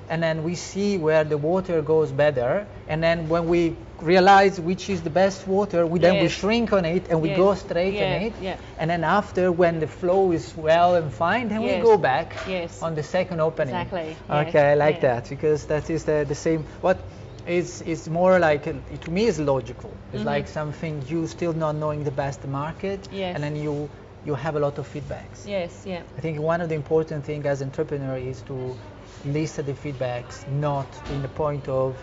and 0.09 0.23
then 0.23 0.43
we 0.43 0.55
see 0.55 0.97
where 0.97 1.23
the 1.23 1.37
water 1.37 1.81
goes 1.81 2.11
better, 2.11 2.65
and 2.87 3.03
then 3.03 3.27
when 3.29 3.47
we 3.47 3.75
realize 4.01 4.59
which 4.59 4.89
is 4.89 5.01
the 5.01 5.09
best 5.09 5.47
water, 5.47 5.85
we 5.85 5.99
then 5.99 6.21
we 6.21 6.29
shrink 6.29 6.73
on 6.73 6.85
it 6.85 7.07
and 7.09 7.21
we 7.21 7.29
yes. 7.29 7.37
go 7.37 7.53
straight 7.55 7.93
yeah. 7.93 8.05
on 8.05 8.21
it. 8.23 8.33
Yeah. 8.41 8.57
And 8.77 8.89
then 8.89 9.03
after, 9.03 9.51
when 9.51 9.79
the 9.79 9.87
flow 9.87 10.31
is 10.31 10.53
well 10.55 10.95
and 10.95 11.13
fine, 11.13 11.49
then 11.49 11.61
yes. 11.61 11.77
we 11.77 11.83
go 11.83 11.97
back 11.97 12.35
on 12.81 12.95
the 12.95 13.03
second 13.03 13.39
opening. 13.39 13.75
Exactly. 13.75 14.15
Okay, 14.29 14.71
I 14.71 14.75
like 14.75 15.01
that 15.01 15.29
because 15.29 15.65
that 15.67 15.89
is 15.89 16.03
the, 16.03 16.25
the 16.27 16.35
same. 16.35 16.65
What 16.81 16.97
it's, 17.47 17.81
it's 17.81 18.07
more 18.07 18.39
like 18.39 18.63
to 18.63 19.11
me 19.11 19.25
it's 19.25 19.39
logical 19.39 19.91
it's 20.11 20.19
mm-hmm. 20.19 20.27
like 20.27 20.47
something 20.47 21.03
you 21.07 21.27
still 21.27 21.53
not 21.53 21.75
knowing 21.75 22.03
the 22.03 22.11
best 22.11 22.45
market 22.47 23.07
yes. 23.11 23.35
and 23.35 23.43
then 23.43 23.55
you 23.55 23.89
you 24.25 24.33
have 24.33 24.55
a 24.55 24.59
lot 24.59 24.77
of 24.77 24.91
feedbacks 24.91 25.45
yes 25.45 25.83
yeah 25.85 26.01
i 26.17 26.21
think 26.21 26.39
one 26.39 26.61
of 26.61 26.69
the 26.69 26.75
important 26.75 27.23
thing 27.23 27.45
as 27.45 27.61
entrepreneur 27.61 28.17
is 28.17 28.41
to 28.41 28.75
listen 29.25 29.65
the 29.65 29.73
feedbacks 29.73 30.47
not 30.49 30.87
in 31.11 31.21
the 31.21 31.27
point 31.29 31.67
of 31.67 31.95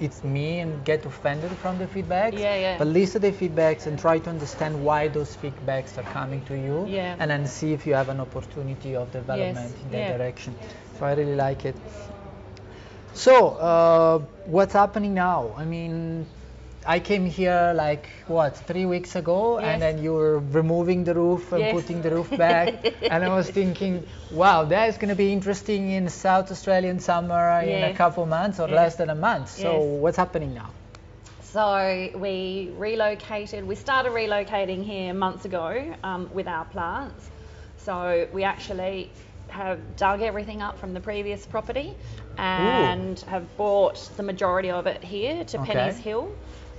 it's 0.00 0.22
me 0.22 0.60
and 0.60 0.84
get 0.84 1.04
offended 1.04 1.50
from 1.58 1.78
the 1.78 1.86
feedbacks. 1.86 2.38
Yeah, 2.38 2.56
yeah. 2.56 2.78
But 2.78 2.88
listen 2.88 3.20
to 3.20 3.30
the 3.30 3.36
feedbacks 3.36 3.86
and 3.86 3.98
try 3.98 4.18
to 4.18 4.30
understand 4.30 4.84
why 4.84 5.08
those 5.08 5.36
feedbacks 5.36 5.98
are 5.98 6.04
coming 6.12 6.44
to 6.44 6.54
you. 6.54 6.86
Yeah. 6.88 7.16
And 7.18 7.30
then 7.30 7.46
see 7.46 7.72
if 7.72 7.86
you 7.86 7.94
have 7.94 8.08
an 8.08 8.20
opportunity 8.20 8.94
of 8.94 9.10
development 9.12 9.74
in 9.82 9.90
that 9.90 9.98
yeah. 9.98 10.16
direction. 10.16 10.54
So 10.98 11.06
I 11.06 11.14
really 11.14 11.34
like 11.34 11.64
it. 11.64 11.76
So 13.14 13.48
uh, 13.48 14.18
what's 14.46 14.72
happening 14.72 15.14
now? 15.14 15.54
I 15.56 15.64
mean, 15.64 16.26
I 16.86 17.00
came 17.00 17.26
here 17.26 17.72
like 17.74 18.08
what 18.26 18.56
three 18.56 18.86
weeks 18.86 19.16
ago, 19.16 19.58
Yes. 19.58 19.66
and 19.66 19.82
then 19.82 19.98
you 20.02 20.12
were 20.14 20.38
removing 20.38 21.04
the 21.04 21.14
roof 21.14 21.52
and 21.52 21.62
Yes. 21.62 21.70
putting 21.70 22.00
the 22.02 22.10
roof 22.10 22.34
back, 22.36 22.74
and 23.10 23.24
I 23.24 23.28
was 23.34 23.50
thinking, 23.50 24.06
wow, 24.30 24.64
that's 24.64 24.96
going 24.98 25.08
to 25.10 25.16
be 25.16 25.32
interesting 25.32 25.90
in 25.90 26.08
South 26.08 26.50
Australian 26.50 27.00
summer 27.00 27.60
in 27.60 27.82
a 27.82 27.90
Yes. 27.90 27.96
couple 27.96 28.24
months 28.26 28.60
or 28.60 28.68
Yes. 28.68 28.76
less 28.76 28.96
than 28.96 29.10
a 29.10 29.14
month. 29.14 29.50
So 29.50 29.78
Yes. 29.78 29.84
what's 30.02 30.16
happening 30.16 30.54
now? 30.54 30.70
So 31.42 32.10
we 32.16 32.70
relocated. 32.76 33.64
We 33.66 33.74
started 33.74 34.12
relocating 34.12 34.84
here 34.84 35.12
months 35.14 35.44
ago 35.44 35.94
um, 36.04 36.30
with 36.32 36.46
our 36.46 36.64
plants. 36.66 37.28
So 37.78 38.28
we 38.32 38.44
actually 38.44 39.10
have 39.48 39.96
dug 39.96 40.22
everything 40.22 40.62
up 40.62 40.78
from 40.78 40.94
the 40.94 41.00
previous 41.00 41.46
property 41.46 41.94
and 42.36 43.18
have 43.20 43.56
brought 43.56 43.98
the 44.16 44.22
majority 44.22 44.70
of 44.70 44.86
it 44.86 45.02
here 45.02 45.44
to 45.44 45.60
Okay. 45.60 45.72
Penny's 45.72 45.98
Hill. 45.98 46.30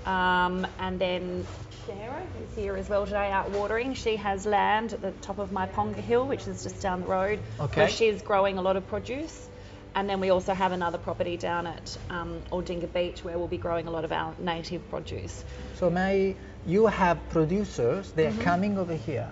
Um, 0.06 0.66
and 0.80 1.00
then 1.00 1.46
Sarah, 1.86 2.22
who's 2.38 2.56
here 2.56 2.76
as 2.78 2.88
well 2.90 3.06
today 3.06 3.32
out 3.32 3.50
watering, 3.52 3.94
she 3.94 4.16
has 4.16 4.46
land 4.46 4.94
at 4.94 5.02
the 5.02 5.12
top 5.12 5.40
of 5.40 5.50
Myponga 5.50 5.98
Hill, 5.98 6.28
which 6.28 6.48
is 6.48 6.64
just 6.64 6.82
down 6.82 7.02
the 7.02 7.08
road, 7.08 7.40
Okay. 7.60 7.82
where 7.82 7.90
she's 7.90 8.22
growing 8.22 8.58
a 8.58 8.62
lot 8.62 8.78
of 8.78 8.88
produce. 8.88 9.48
And 9.96 10.08
then 10.08 10.20
we 10.20 10.30
also 10.30 10.54
have 10.54 10.72
another 10.72 11.00
property 11.00 11.36
down 11.36 11.66
at 11.66 11.98
um, 12.12 12.42
Aldinga 12.52 12.94
Beach 12.94 13.24
where 13.24 13.38
we'll 13.40 13.48
be 13.48 13.58
growing 13.58 13.88
a 13.88 13.92
lot 13.92 14.06
of 14.06 14.12
our 14.12 14.34
native 14.40 14.88
produce. 14.90 15.44
So 15.76 15.90
May, 15.90 16.36
you 16.66 16.86
have 16.86 17.18
producers, 17.30 18.12
they're 18.12 18.30
Mm-hmm. 18.32 18.42
coming 18.42 18.78
over 18.78 18.94
here, 18.96 19.30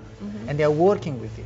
and 0.48 0.60
they're 0.60 0.72
working 0.72 1.20
with 1.22 1.38
you. 1.38 1.46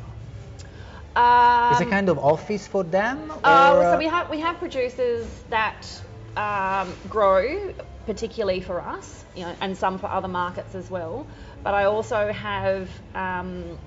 Um, 1.16 1.74
Is 1.74 1.82
it 1.82 1.90
kind 1.90 2.10
of 2.10 2.18
office 2.20 2.68
for 2.68 2.84
them? 2.84 3.32
uh, 3.44 3.92
so 3.92 3.98
we 3.98 4.06
have 4.06 4.30
we 4.30 4.40
have 4.40 4.60
producers 4.60 5.28
that 5.50 5.86
um, 6.38 6.94
grow 7.10 7.74
particularly 8.06 8.62
for 8.62 8.82
us, 8.82 9.26
you 9.36 9.44
know, 9.44 9.56
and 9.62 9.78
some 9.78 10.00
for 10.00 10.08
other 10.08 10.28
markets 10.28 10.74
as 10.74 10.90
well. 10.90 11.28
But 11.64 11.74
I 11.74 11.86
also 11.86 12.32
have 12.32 12.90
um, 13.14 13.78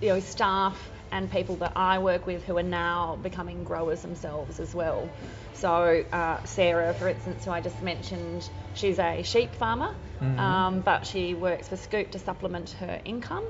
you 0.00 0.08
know 0.08 0.20
staff 0.20 0.90
and 1.12 1.30
people 1.30 1.56
that 1.56 1.72
I 1.76 1.98
work 1.98 2.26
with 2.26 2.42
who 2.44 2.56
are 2.58 2.62
now 2.62 3.16
becoming 3.22 3.62
growers 3.62 4.02
themselves 4.02 4.60
as 4.60 4.74
well. 4.74 5.08
So 5.54 6.04
uh, 6.12 6.44
Sarah, 6.44 6.92
for 6.94 7.08
instance, 7.08 7.44
who 7.44 7.50
I 7.50 7.60
just 7.60 7.80
mentioned, 7.82 8.50
she's 8.74 8.98
a 8.98 9.22
sheep 9.22 9.54
farmer, 9.54 9.94
um, 10.38 10.80
but 10.80 11.06
she 11.06 11.34
works 11.34 11.68
for 11.68 11.76
Scoop 11.76 12.10
to 12.12 12.18
supplement 12.18 12.70
her 12.80 13.00
income. 13.04 13.44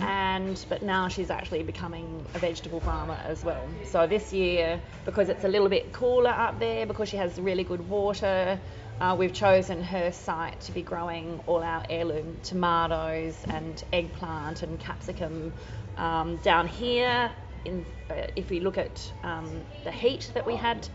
And 0.00 0.64
but 0.68 0.82
now 0.82 1.08
she's 1.08 1.30
actually 1.30 1.62
becoming 1.62 2.24
a 2.34 2.38
vegetable 2.38 2.80
farmer 2.80 3.18
as 3.26 3.44
well. 3.44 3.68
So 3.84 4.06
this 4.06 4.32
year, 4.32 4.80
because 5.04 5.28
it's 5.28 5.44
a 5.44 5.48
little 5.48 5.68
bit 5.68 5.92
cooler 5.92 6.30
up 6.30 6.58
there, 6.58 6.86
because 6.86 7.08
she 7.08 7.16
has 7.16 7.38
really 7.38 7.64
good 7.64 7.88
water. 7.88 8.58
Uh, 9.00 9.16
we've 9.18 9.32
chosen 9.32 9.82
her 9.82 10.12
site 10.12 10.60
to 10.60 10.72
be 10.72 10.82
growing 10.82 11.40
all 11.46 11.62
our 11.62 11.84
heirloom 11.90 12.36
tomatoes 12.42 13.36
and 13.48 13.82
eggplant 13.92 14.62
and 14.62 14.78
capsicum. 14.78 15.52
Um, 15.96 16.36
down 16.38 16.68
here, 16.68 17.30
in, 17.64 17.84
uh, 18.10 18.14
if 18.36 18.50
we 18.50 18.60
look 18.60 18.78
at 18.78 19.12
um, 19.24 19.62
the 19.84 19.90
heat 19.90 20.30
that 20.34 20.46
we 20.46 20.56
had 20.56 20.86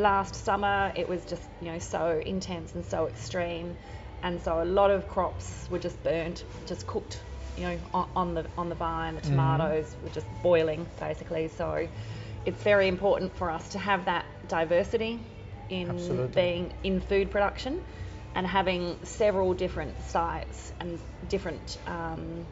last 0.00 0.34
summer, 0.34 0.92
it 0.96 1.08
was 1.08 1.24
just 1.24 1.42
you 1.60 1.70
know 1.70 1.78
so 1.78 2.20
intense 2.24 2.74
and 2.74 2.84
so 2.84 3.06
extreme, 3.06 3.76
and 4.22 4.40
so 4.40 4.62
a 4.62 4.64
lot 4.64 4.90
of 4.90 5.08
crops 5.08 5.68
were 5.70 5.78
just 5.78 6.02
burnt, 6.02 6.44
just 6.66 6.86
cooked, 6.86 7.20
you 7.56 7.64
know, 7.64 7.78
on, 7.94 8.08
on 8.16 8.34
the 8.34 8.46
on 8.58 8.68
the 8.68 8.74
vine. 8.74 9.14
The 9.14 9.22
tomatoes 9.22 9.94
were 10.02 10.10
just 10.10 10.26
boiling 10.42 10.86
basically. 10.98 11.48
So 11.48 11.88
it's 12.44 12.62
very 12.62 12.88
important 12.88 13.36
for 13.36 13.50
us 13.50 13.68
to 13.70 13.78
have 13.78 14.06
that 14.06 14.24
diversity 14.48 15.20
in 15.68 15.90
Absolutely. 15.90 16.42
being 16.42 16.72
in 16.82 17.00
food 17.00 17.30
production 17.30 17.80
and 18.34 18.46
having 18.46 18.96
several 19.02 19.54
different 19.54 20.00
sites 20.04 20.72
and 20.80 20.98
different 21.28 21.78
um, 21.86 22.46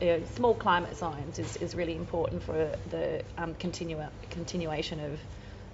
you 0.00 0.06
know, 0.08 0.22
small 0.34 0.54
climate 0.54 0.96
zones 0.96 1.38
is, 1.38 1.56
is 1.58 1.74
really 1.74 1.94
important 1.94 2.42
for 2.42 2.74
the 2.90 3.22
um, 3.38 3.54
continua, 3.54 4.10
continuation 4.30 5.00
of, 5.00 5.20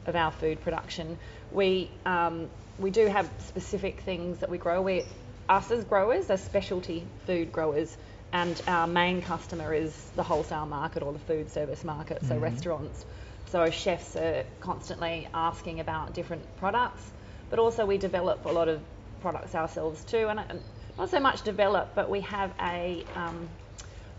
of 0.07 0.17
our 0.17 0.31
food 0.31 0.61
production. 0.61 1.19
We, 1.51 1.91
um, 2.07 2.49
we 2.79 2.91
do 2.91 3.07
have 3.07 3.31
specific 3.39 4.01
things 4.01 4.39
that 4.39 4.51
we 4.51 4.59
grow. 4.59 4.83
We, 4.83 5.05
us 5.49 5.71
as 5.71 5.85
growers 5.85 6.31
are 6.31 6.37
specialty 6.37 7.05
food 7.27 7.53
growers, 7.53 7.97
and 8.33 8.61
our 8.67 8.87
main 8.87 9.23
customer 9.23 9.73
is 9.73 9.95
the 10.15 10.23
wholesale 10.23 10.67
market 10.67 11.03
or 11.03 11.13
the 11.13 11.19
food 11.19 11.51
service 11.51 11.85
market, 11.85 12.25
so 12.27 12.37
restaurants. 12.39 13.05
So 13.47 13.71
chefs 13.71 14.15
are 14.17 14.45
constantly 14.61 15.27
asking 15.33 15.81
about 15.81 16.13
different 16.13 16.45
products, 16.59 17.11
but 17.49 17.59
also 17.59 17.87
we 17.87 17.97
develop 17.97 18.45
a 18.45 18.51
lot 18.51 18.69
of 18.69 18.83
products 19.21 19.55
ourselves 19.55 20.05
too, 20.05 20.29
and, 20.29 20.39
and 20.39 20.61
not 20.99 21.11
so 21.11 21.21
much 21.21 21.43
develop, 21.43 21.95
but 21.95 22.11
we 22.11 22.21
have 22.21 22.53
a 22.61 23.05
um, 23.15 23.49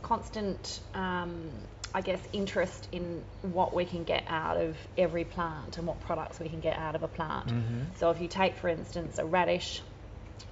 constant, 0.01 0.79
um, 0.95 1.51
I 1.93 2.01
guess, 2.01 2.19
interest 2.33 2.87
in 2.91 3.23
what 3.41 3.73
we 3.73 3.85
can 3.85 4.03
get 4.03 4.23
out 4.27 4.57
of 4.57 4.77
every 4.97 5.23
plant 5.23 5.77
and 5.77 5.87
what 5.87 5.99
products 6.01 6.39
we 6.39 6.47
can 6.47 6.59
get 6.59 6.77
out 6.77 6.95
of 6.95 7.03
a 7.03 7.07
plant. 7.07 7.47
Mm-hmm. 7.47 7.81
So 7.97 8.11
if 8.11 8.21
you 8.21 8.27
take, 8.27 8.55
for 8.57 8.67
instance, 8.67 9.17
a 9.17 9.25
radish, 9.25 9.81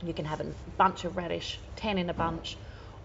you 0.03 0.13
can 0.13 0.25
have 0.25 0.39
a 0.41 0.45
bunch 0.77 1.05
of 1.05 1.15
radish, 1.15 1.59
10 1.75 1.97
in 1.99 2.09
a 2.09 2.13
bunch, 2.13 2.57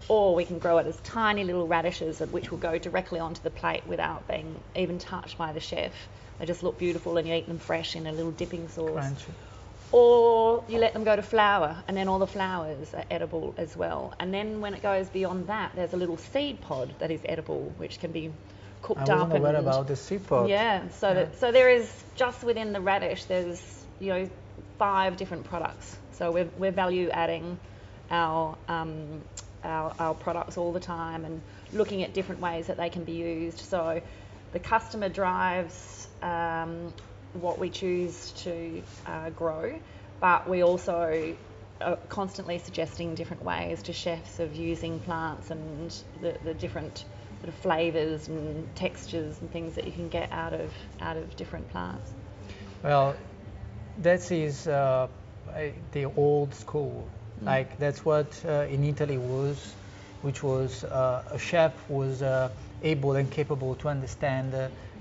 or 0.07 0.35
we 0.35 0.45
can 0.45 0.59
grow 0.59 0.79
it 0.79 0.87
as 0.87 0.99
tiny 1.01 1.43
little 1.43 1.67
radishes 1.67 2.19
which 2.19 2.51
will 2.51 2.57
go 2.57 2.77
directly 2.77 3.19
onto 3.19 3.41
the 3.41 3.49
plate 3.49 3.85
without 3.87 4.27
being 4.27 4.55
even 4.75 4.99
touched 4.99 5.37
by 5.37 5.53
the 5.53 5.59
chef. 5.59 5.93
They 6.39 6.45
just 6.45 6.63
look 6.63 6.77
beautiful 6.77 7.17
and 7.17 7.27
you 7.27 7.35
eat 7.35 7.47
them 7.47 7.59
fresh 7.59 7.95
in 7.95 8.07
a 8.07 8.11
little 8.11 8.31
dipping 8.31 8.67
sauce 8.67 9.05
Crunchy. 9.05 9.31
Or 9.93 10.63
you 10.67 10.79
let 10.79 10.93
them 10.93 11.03
go 11.03 11.15
to 11.15 11.21
flower, 11.21 11.83
and 11.87 11.95
then 11.95 12.07
all 12.07 12.17
the 12.19 12.25
flowers 12.27 12.93
are 12.95 13.05
edible 13.11 13.53
as 13.57 13.77
well 13.77 14.13
and 14.19 14.33
then 14.33 14.59
when 14.61 14.73
it 14.73 14.81
goes 14.81 15.07
beyond 15.09 15.47
that 15.47 15.71
there's 15.75 15.93
a 15.93 15.97
little 15.97 16.17
seed 16.17 16.59
pod 16.61 16.93
that 16.99 17.11
is 17.11 17.21
edible 17.25 17.71
which 17.77 17.99
can 17.99 18.11
be 18.11 18.27
I 18.27 18.31
cooked 18.81 19.01
up 19.01 19.09
wasn't 19.09 19.37
aware 19.37 19.55
about 19.55 19.87
the 19.87 19.95
seed 19.95 20.25
pod. 20.27 20.49
yeah 20.49 20.87
so 20.89 21.09
Yeah. 21.09 21.13
that 21.15 21.39
so 21.39 21.51
there 21.51 21.69
is 21.69 22.03
just 22.15 22.43
within 22.43 22.73
the 22.73 22.81
radish 22.81 23.25
there's 23.25 23.61
you 23.99 24.09
know 24.09 24.29
five 24.79 25.17
different 25.17 25.45
products 25.45 25.95
so 26.13 26.31
we're, 26.31 26.49
we're 26.57 26.71
value 26.71 27.09
adding 27.09 27.57
our, 28.11 28.57
um, 28.67 29.21
our 29.63 29.93
our 29.99 30.13
products 30.13 30.57
all 30.57 30.71
the 30.73 30.79
time 30.79 31.25
and 31.25 31.41
looking 31.71 32.03
at 32.03 32.13
different 32.13 32.41
ways 32.41 32.67
that 32.67 32.77
they 32.77 32.89
can 32.89 33.03
be 33.03 33.13
used 33.13 33.59
so 33.59 34.01
the 34.51 34.59
customer 34.59 35.09
drives 35.09 36.07
um, 36.21 36.93
what 37.33 37.59
we 37.59 37.69
choose 37.69 38.31
to 38.31 38.81
uh, 39.05 39.29
grow 39.31 39.79
but 40.19 40.47
we 40.47 40.63
also 40.63 41.35
are 41.81 41.97
constantly 42.09 42.59
suggesting 42.59 43.15
different 43.15 43.43
ways 43.43 43.81
to 43.83 43.93
chefs 43.93 44.39
of 44.39 44.55
using 44.55 44.99
plants 44.99 45.51
and 45.51 46.03
the, 46.21 46.37
the 46.43 46.53
different 46.53 47.05
sort 47.39 47.49
of 47.49 47.55
flavors 47.55 48.27
and 48.29 48.73
textures 48.75 49.41
and 49.41 49.51
things 49.51 49.75
that 49.75 49.85
you 49.85 49.91
can 49.91 50.07
get 50.07 50.31
out 50.31 50.53
of 50.53 50.71
out 51.01 51.17
of 51.17 51.35
different 51.35 51.69
plants. 51.71 52.11
Well, 52.83 53.15
that 54.01 54.31
is 54.31 54.67
uh, 54.67 55.07
the 55.91 56.05
old 56.15 56.53
school. 56.53 57.07
Like 57.41 57.77
that's 57.77 58.05
what 58.05 58.41
uh, 58.45 58.67
in 58.69 58.85
Italy 58.85 59.17
was, 59.17 59.75
which 60.21 60.41
was 60.41 60.85
uh, 60.85 61.23
a 61.31 61.37
chef 61.37 61.73
was 61.89 62.21
uh, 62.21 62.49
able 62.81 63.15
and 63.17 63.29
capable 63.29 63.75
to 63.75 63.89
understand 63.89 64.53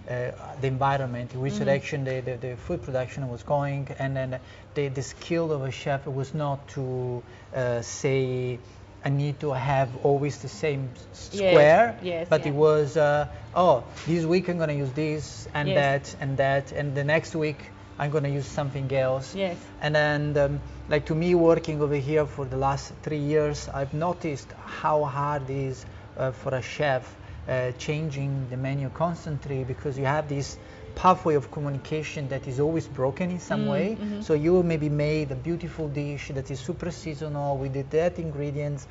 the 0.07 0.67
environment, 0.67 1.35
which 1.35 1.59
direction 1.59 2.05
the, 2.05 2.21
the, 2.21 2.37
the 2.37 2.57
food 2.57 2.83
production 2.83 3.29
was 3.29 3.43
going, 3.43 3.89
and 3.99 4.17
then 4.17 4.39
the, 4.75 4.89
the 4.89 5.03
skill 5.03 5.53
of 5.53 5.63
a 5.63 5.71
chef 5.71 6.07
was 6.07 6.35
not 6.35 6.67
to 6.69 7.23
uh, 7.55 7.81
say. 7.83 8.59
I 9.05 9.09
need 9.09 9.41
to 9.41 9.51
have 9.53 9.89
always 10.05 10.39
the 10.39 10.49
same 10.49 10.89
s- 11.13 11.31
Yes, 11.33 11.51
square, 11.51 11.99
yes, 12.05 12.29
but 12.31 12.43
yeah. 12.43 12.53
it 12.53 12.55
was, 12.55 12.97
uh, 12.97 13.27
oh, 13.53 13.83
this 14.07 14.25
week 14.25 14.49
I'm 14.49 14.59
gonna 14.59 14.75
use 14.75 14.93
this 14.93 15.49
and 15.55 15.71
Yes. 15.71 16.15
that 16.15 16.23
and 16.23 16.37
that, 16.37 16.71
and 16.71 16.95
the 16.95 17.03
next 17.03 17.35
week 17.35 17.59
I'm 17.99 18.13
gonna 18.13 18.29
use 18.29 18.47
something 18.47 18.93
else. 18.95 19.35
Yes. 19.35 19.57
And 19.81 19.97
then, 19.97 20.37
um, 20.37 20.61
like 20.89 21.07
to 21.07 21.17
me, 21.17 21.35
working 21.35 21.83
over 21.83 21.97
here 21.97 22.27
for 22.27 22.45
the 22.45 22.57
last 22.57 22.93
three 23.03 23.19
years, 23.19 23.69
I've 23.75 23.93
noticed 23.93 24.47
how 24.65 25.03
hard 25.03 25.51
it 25.51 25.57
is 25.57 25.85
uh, 26.17 26.31
for 26.31 26.55
a 26.55 26.63
chef 26.63 27.03
uh, 27.49 27.73
changing 27.73 28.49
the 28.51 28.57
menu 28.57 28.89
constantly 28.91 29.65
because 29.65 29.99
you 29.99 30.05
have 30.05 30.29
this 30.29 30.59
pathway 30.95 31.35
of 31.35 31.51
communication 31.51 32.29
that 32.29 32.47
is 32.47 32.61
always 32.61 32.87
broken 32.87 33.31
in 33.31 33.41
some 33.41 33.67
way. 33.67 33.97
So 34.21 34.35
you 34.35 34.63
maybe 34.63 34.89
made 34.89 35.31
a 35.33 35.35
beautiful 35.35 35.89
dish 35.89 36.31
that 36.35 36.51
is 36.51 36.61
super 36.61 36.91
seasonal 36.91 37.57
with 37.57 37.73
the 37.73 37.83
that 37.83 38.19
ingredients, 38.19 38.87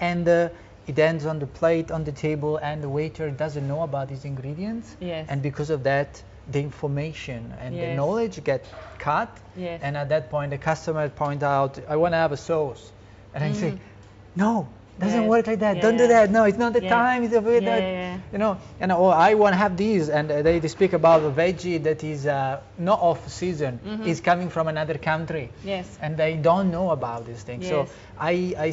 and 0.00 0.28
uh, 0.28 0.48
it 0.86 0.98
ends 0.98 1.24
on 1.24 1.38
the 1.38 1.46
plate 1.46 1.90
on 1.90 2.04
the 2.04 2.12
table, 2.12 2.56
and 2.58 2.82
the 2.82 2.88
waiter 2.88 3.30
doesn't 3.30 3.66
know 3.66 3.82
about 3.82 4.08
these 4.08 4.24
ingredients. 4.24 4.96
Yes. 5.00 5.26
And 5.30 5.42
because 5.42 5.70
of 5.70 5.84
that, 5.84 6.22
the 6.50 6.60
information 6.60 7.54
and 7.58 7.74
the 7.74 7.94
knowledge 7.94 8.42
get 8.44 8.66
cut. 8.98 9.30
Yes. 9.56 9.80
And 9.82 9.96
at 9.96 10.08
that 10.10 10.30
point, 10.30 10.50
the 10.50 10.58
customer 10.58 11.08
point 11.08 11.42
out, 11.42 11.78
I 11.88 11.96
want 11.96 12.12
to 12.12 12.18
have 12.18 12.32
a 12.32 12.36
sauce, 12.36 12.92
and 13.32 13.44
I 13.44 13.52
say, 13.52 13.78
no. 14.36 14.68
Doesn't. 14.98 15.22
Yes. 15.22 15.28
work 15.30 15.46
like 15.48 15.58
that. 15.58 15.80
Don't 15.80 15.96
do 15.96 16.06
that. 16.06 16.30
No, 16.30 16.44
it's 16.44 16.56
not 16.58 16.72
the 16.72 16.82
Yeah. 16.82 16.88
time. 16.90 17.24
It's 17.24 17.32
the 17.32 17.40
way 17.40 17.54
Yeah, 17.54 17.60
that 17.70 17.82
yeah, 17.82 17.90
yeah. 18.14 18.18
you 18.32 18.38
know. 18.38 18.58
And 18.80 18.92
oh, 18.92 19.06
I 19.08 19.34
want 19.34 19.52
to 19.54 19.56
have 19.58 19.76
these, 19.76 20.08
and 20.08 20.30
uh, 20.30 20.42
they, 20.42 20.60
they 20.60 20.68
speak 20.68 20.92
about 20.92 21.22
a 21.24 21.30
veggie 21.30 21.82
that 21.82 22.04
is 22.04 22.26
uh, 22.26 22.60
not 22.78 23.00
off 23.00 23.28
season. 23.28 23.80
Mhm. 23.84 24.06
Is 24.06 24.20
coming 24.20 24.50
from 24.50 24.68
another 24.68 24.96
country 24.98 25.50
Yes. 25.64 25.98
and 26.00 26.16
they 26.16 26.36
don't 26.36 26.70
know 26.70 26.90
about 26.90 27.26
these 27.26 27.42
things. 27.42 27.66
So 27.68 27.88
I 28.18 28.54
I, 28.58 28.72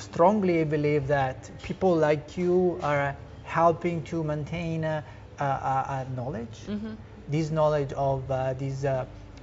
strongly 0.00 0.64
believe 0.64 1.08
that 1.08 1.50
people 1.62 1.94
like 1.96 2.36
you 2.36 2.78
are 2.82 3.14
helping 3.44 4.02
to 4.02 4.22
maintain 4.24 4.84
a, 4.84 5.04
a, 5.38 5.44
a, 5.44 6.06
a 6.06 6.06
knowledge, 6.16 6.58
Mhm. 6.68 6.96
this 7.28 7.50
knowledge 7.50 7.92
of 7.94 8.30
uh, 8.30 8.52
this 8.54 8.84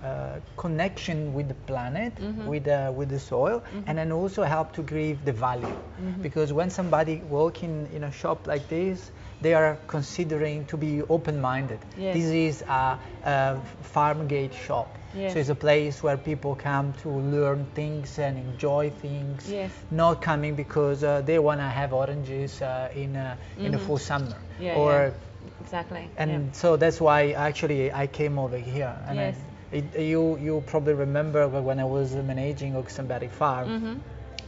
uh, 0.04 0.40
connection 0.58 1.34
with 1.34 1.48
the 1.48 1.54
planet, 1.68 2.14
Mhm. 2.20 2.46
with 2.48 2.68
uh, 2.68 2.92
with 2.96 3.10
the 3.10 3.20
soil, 3.20 3.60
Mm-hmm. 3.62 3.88
and 3.90 3.98
then 3.98 4.12
also 4.12 4.44
help 4.44 4.74
to 4.74 4.82
give 4.84 5.24
the 5.26 5.32
value. 5.34 5.76
Because 6.22 6.52
when 6.54 6.70
somebody 6.70 7.22
walk 7.30 7.64
in 7.64 7.88
in 7.94 8.04
a 8.04 8.12
shop 8.12 8.48
like 8.48 8.68
this, 8.68 9.12
they 9.42 9.54
are 9.54 9.78
considering 9.88 10.66
to 10.66 10.78
be 10.78 11.02
open-minded. 11.10 11.80
Yes. 11.98 12.16
This 12.16 12.26
is 12.32 12.62
a, 12.68 12.98
a 13.26 13.56
farm 13.82 14.28
gate 14.28 14.54
shop. 14.54 14.88
Yes. 15.16 15.34
So 15.34 15.40
it's 15.40 15.50
a 15.50 15.56
place 15.56 16.02
where 16.04 16.18
people 16.18 16.56
come 16.56 16.94
to 17.04 17.10
learn 17.10 17.66
things 17.76 18.18
and 18.20 18.38
enjoy 18.38 18.90
things. 19.02 19.50
Yes. 19.50 19.72
Not 19.92 20.22
coming 20.22 20.56
because 20.56 21.04
uh, 21.04 21.22
they 21.22 21.38
want 21.40 21.60
to 21.60 21.68
have 21.80 21.94
oranges 21.94 22.62
uh, 22.62 22.90
in 22.96 23.16
uh, 23.16 23.36
in 23.58 23.72
the 23.72 23.78
Mhm. 23.78 23.86
full 23.86 23.98
summer. 24.00 24.36
Yeah, 24.60 24.76
or 24.76 24.92
yeah. 24.92 25.12
Exactly. 25.62 26.10
and 26.18 26.32
yeah. 26.32 26.52
so 26.54 26.78
that's 26.78 27.00
why 27.02 27.32
actually 27.32 27.92
I 27.92 28.08
came 28.08 28.40
over 28.40 28.58
here. 28.58 28.94
And 29.08 29.20
I- 29.20 29.24
Yes. 29.28 29.38
It, 29.74 30.00
you 30.00 30.38
you 30.38 30.64
probably 30.68 30.94
remember 30.94 31.48
when 31.50 31.80
I 31.80 31.86
was 31.86 32.16
managing 32.16 32.74
Oxenberry 32.74 33.30
Farm. 33.30 33.70
Mhm. 33.70 34.00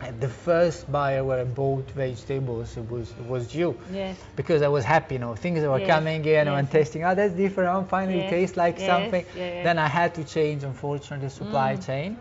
and 0.02 0.20
The 0.22 0.28
first 0.30 0.92
buyer 0.92 1.24
where 1.24 1.40
I 1.40 1.46
bought 1.46 1.90
vegetables 1.92 2.76
it 2.78 2.86
was 2.92 3.12
it 3.22 3.26
was 3.34 3.56
you 3.56 3.70
Yes. 3.94 4.18
because 4.36 4.62
I 4.62 4.68
was 4.78 4.84
happy, 4.86 5.16
you 5.16 5.20
know, 5.20 5.36
things 5.36 5.60
were 5.64 5.80
Yes, 5.80 5.88
coming 5.88 6.26
in, 6.26 6.48
and 6.48 6.68
yes. 6.68 6.72
tasting, 6.72 7.04
oh, 7.06 7.16
that's 7.16 7.34
different, 7.34 7.70
I'm 7.76 7.86
finding 7.86 8.18
Yes, 8.20 8.30
tastes 8.30 8.58
like 8.58 8.78
yes, 8.78 8.86
something. 8.86 9.26
Then 9.64 9.78
I 9.80 9.88
had 9.88 10.14
to 10.16 10.24
change, 10.36 10.64
unfortunately, 10.64 11.28
the 11.28 11.34
supply 11.34 11.76
Mm. 11.78 11.86
chain, 11.88 12.18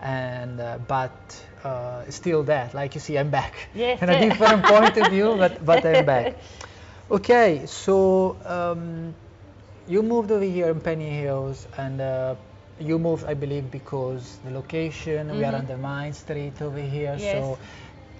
and 0.00 0.60
uh, 0.60 0.78
but 0.86 1.16
uh, 1.64 2.04
still 2.10 2.42
that, 2.44 2.74
like 2.74 2.94
you 2.94 3.00
see, 3.00 3.16
I'm 3.18 3.30
back. 3.30 3.54
Yes, 3.74 4.02
In 4.02 4.10
a 4.10 4.18
different 4.26 4.66
point 4.66 4.96
of 4.98 5.08
view, 5.08 5.34
but 5.38 5.64
but 5.64 5.84
I'm 5.86 6.04
back. 6.04 6.36
Okay, 7.10 7.62
so 7.66 8.36
um, 8.46 9.14
you 9.86 10.02
moved 10.02 10.30
over 10.30 10.44
here 10.44 10.68
in 10.70 10.80
Penny 10.80 11.10
Hills, 11.10 11.66
and 11.76 12.00
uh, 12.00 12.34
you 12.78 12.98
moved, 12.98 13.24
I 13.26 13.34
believe, 13.34 13.70
because 13.70 14.38
the 14.44 14.50
location. 14.50 15.36
We 15.36 15.44
are 15.44 15.54
on 15.54 15.66
the 15.66 15.76
Main 15.76 16.12
Street 16.12 16.60
over 16.62 16.80
here, 16.80 17.16
Yes. 17.18 17.32
so 17.32 17.58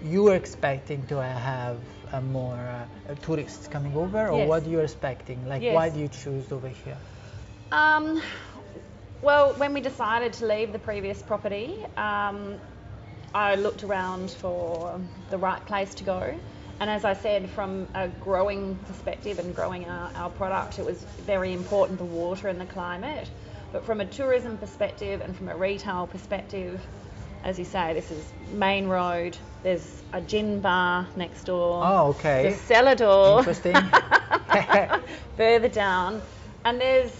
you 0.05 0.25
were 0.25 0.35
expecting 0.35 1.07
to 1.07 1.23
have 1.23 1.79
more 2.23 2.57
uh, 2.57 3.15
tourists 3.23 3.67
coming 3.67 3.97
over, 3.97 4.29
or 4.29 4.39
Yes. 4.39 4.49
what 4.49 4.67
you 4.67 4.77
were 4.77 4.85
expecting? 4.85 5.49
Like, 5.49 5.63
Yes. 5.63 5.75
why 5.75 5.89
do 5.91 5.99
you 6.01 6.09
choose 6.09 6.53
over 6.53 6.69
here? 6.69 6.97
Um, 7.73 8.23
well, 9.23 9.55
when 9.55 9.73
we 9.75 9.81
decided 9.81 10.33
to 10.35 10.47
leave 10.47 10.73
the 10.73 10.79
previous 10.79 11.23
property, 11.23 11.77
um, 11.97 12.55
I 13.35 13.57
looked 13.57 13.83
around 13.83 14.31
for 14.31 15.01
the 15.31 15.39
right 15.39 15.65
place 15.67 15.95
to 15.95 16.05
go. 16.05 16.35
And 16.81 16.91
as 16.91 17.05
I 17.05 17.15
said, 17.15 17.49
from 17.51 17.87
a 17.95 18.09
growing 18.09 18.77
perspective 18.87 19.39
and 19.39 19.55
growing 19.55 19.87
our, 19.87 20.11
our 20.15 20.31
product, 20.31 20.79
it 20.79 20.85
was 20.85 21.05
very 21.25 21.53
important 21.53 21.99
the 21.99 22.05
water 22.05 22.49
and 22.49 22.61
the 22.61 22.67
climate. 22.67 23.31
But 23.73 23.85
from 23.85 24.01
a 24.01 24.07
tourism 24.07 24.57
perspective 24.59 25.21
and 25.21 25.37
from 25.37 25.49
a 25.49 25.57
retail 25.57 26.07
perspective, 26.07 26.81
as 27.45 27.59
you 27.59 27.65
say, 27.65 27.93
this 27.95 28.11
is 28.11 28.25
main 28.53 28.87
road. 28.89 29.37
There's 29.63 30.03
a 30.13 30.21
gin 30.21 30.61
bar 30.61 31.07
next 31.17 31.45
door. 31.45 31.83
Oh, 31.85 32.09
okay. 32.09 32.45
There's 32.45 32.61
cellar 32.61 32.95
door. 32.95 33.39
Interesting. 33.39 33.75
further 35.37 35.69
down, 35.69 36.23
and 36.65 36.81
there's 36.81 37.13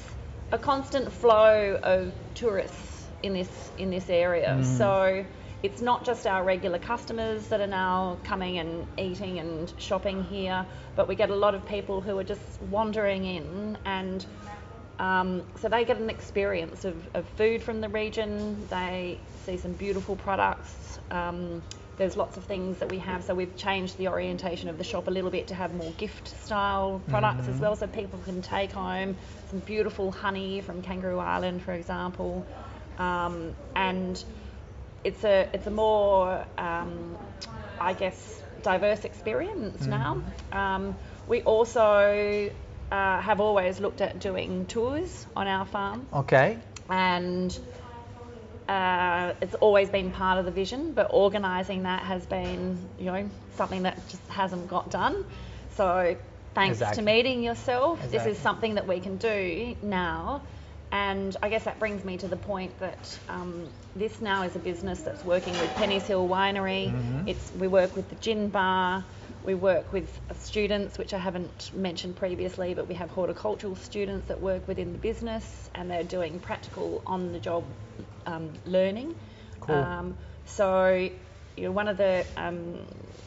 a 0.53 0.59
constant 0.59 1.13
flow 1.13 1.79
of 1.83 2.13
tourists 2.35 3.07
in 3.23 3.35
this 3.35 3.71
in 3.79 3.91
this 3.91 4.09
area. 4.09 4.57
Mm. 4.59 4.79
So 4.79 5.25
it's 5.65 5.81
not 5.81 6.05
just 6.05 6.27
our 6.27 6.45
regular 6.45 6.79
customers 6.79 7.49
that 7.49 7.59
are 7.59 7.67
now 7.67 8.19
coming 8.23 8.59
and 8.59 8.87
eating 8.99 9.39
and 9.39 9.73
shopping 9.79 10.23
here, 10.25 10.67
but 10.95 11.09
we 11.09 11.15
get 11.15 11.31
a 11.31 11.35
lot 11.35 11.55
of 11.55 11.67
people 11.67 12.03
who 12.03 12.19
are 12.19 12.25
just 12.25 12.61
wandering 12.71 13.25
in 13.25 13.79
and. 13.85 14.25
Um, 14.97 15.43
so 15.57 15.69
they 15.69 15.85
get 15.85 15.97
an 15.97 16.09
experience 16.09 16.85
of, 16.85 16.95
of 17.17 17.27
food 17.31 17.65
from 17.65 17.81
the 17.81 17.89
region. 17.89 18.57
They 18.71 19.19
see 19.45 19.57
some 19.57 19.73
beautiful 19.73 20.15
products. 20.15 21.01
Um, 21.11 21.65
there's 21.97 22.17
lots 22.17 22.37
of 22.37 22.45
things 22.45 22.79
that 22.79 22.89
we 22.93 22.99
have. 22.99 23.25
So 23.25 23.35
we've 23.35 23.57
changed 23.57 23.99
the 23.99 24.07
orientation 24.07 24.69
of 24.69 24.79
the 24.79 24.85
shop 24.85 25.09
a 25.09 25.11
little 25.11 25.31
bit 25.31 25.49
to 25.49 25.55
have 25.57 25.75
more 25.75 25.91
gift 25.99 26.29
style 26.45 27.03
products 27.09 27.49
as 27.49 27.59
well, 27.59 27.75
so 27.75 27.89
people 27.89 28.21
can 28.21 28.41
take 28.41 28.71
home 28.71 29.17
some 29.51 29.59
beautiful 29.61 30.13
honey 30.13 30.61
from 30.61 30.81
Kangaroo 30.81 31.19
Island, 31.19 31.63
for 31.63 31.73
example. 31.73 32.47
Um, 32.97 33.53
and 33.75 34.23
it's 35.05 35.23
a 35.25 35.49
it's 35.53 35.67
a 35.67 35.71
more 35.71 36.45
um, 36.59 37.17
I 37.81 37.93
guess 37.93 38.43
diverse 38.63 39.05
experience 39.05 39.87
now. 39.87 40.23
Um, 40.51 40.97
we 41.29 41.43
also 41.43 42.51
uh, 42.91 43.21
have 43.21 43.41
always 43.41 43.81
looked 43.81 44.01
at 44.01 44.19
doing 44.19 44.67
tours 44.67 45.27
on 45.37 45.47
our 45.47 45.67
farm, 45.67 46.07
okay. 46.13 46.59
and 46.89 47.57
uh, 48.69 49.35
it's 49.41 49.55
always 49.57 49.91
been 49.91 50.11
part 50.11 50.39
of 50.39 50.47
the 50.47 50.51
vision. 50.51 50.93
But 50.93 51.09
organising 51.11 51.85
that 51.85 52.03
has 52.03 52.25
been 52.27 52.79
you 52.99 53.07
know 53.07 53.31
something 53.57 53.83
that 53.83 54.09
just 54.09 54.27
hasn't 54.29 54.69
got 54.69 54.91
done. 54.91 55.25
So 55.77 56.17
thanks 56.55 56.77
Exactly. 56.79 56.97
to 56.97 57.03
meeting 57.03 57.43
yourself, 57.43 58.11
this 58.11 58.27
is 58.27 58.39
something 58.39 58.77
that 58.77 58.87
we 58.87 59.01
can 59.01 59.17
do 59.17 59.77
now. 59.83 60.43
And 60.95 61.37
I 61.43 61.49
guess 61.49 61.65
that 61.65 61.81
brings 61.81 62.05
me 62.05 62.19
to 62.19 62.29
the 62.29 62.37
point 62.37 62.79
that 62.79 63.19
um, 63.29 63.67
this 63.97 64.21
now 64.21 64.45
is 64.45 64.55
a 64.55 64.61
business 64.61 65.03
that's 65.03 65.25
working 65.25 65.53
with 65.55 65.75
Penny's 65.75 66.05
Hill 66.05 66.29
Winery. 66.29 66.93
Mhm. 66.93 67.27
It's 67.29 67.51
we 67.53 67.67
work 67.67 67.97
with 67.97 68.09
the 68.11 68.15
gin 68.15 68.49
bar. 68.49 69.05
We 69.43 69.57
work 69.57 69.93
with 69.93 70.09
students, 70.39 70.97
which 70.97 71.13
I 71.13 71.19
haven't 71.19 71.73
mentioned 71.75 72.15
previously, 72.15 72.75
but 72.75 72.87
we 72.87 72.95
have 72.95 73.11
horticultural 73.11 73.75
students 73.75 74.29
that 74.29 74.41
work 74.41 74.69
within 74.69 74.93
the 74.93 74.99
business, 74.99 75.69
and 75.75 75.91
they're 75.91 76.05
doing 76.05 76.39
practical 76.39 77.03
on-the-job 77.07 77.65
um, 78.27 78.53
learning. 78.65 79.17
Cool. 79.61 79.75
Um, 79.75 80.17
so, 80.47 81.11
you 81.57 81.65
know, 81.65 81.73
one 81.73 81.89
of 81.89 81.97
the 81.97 82.25
um, 82.37 82.79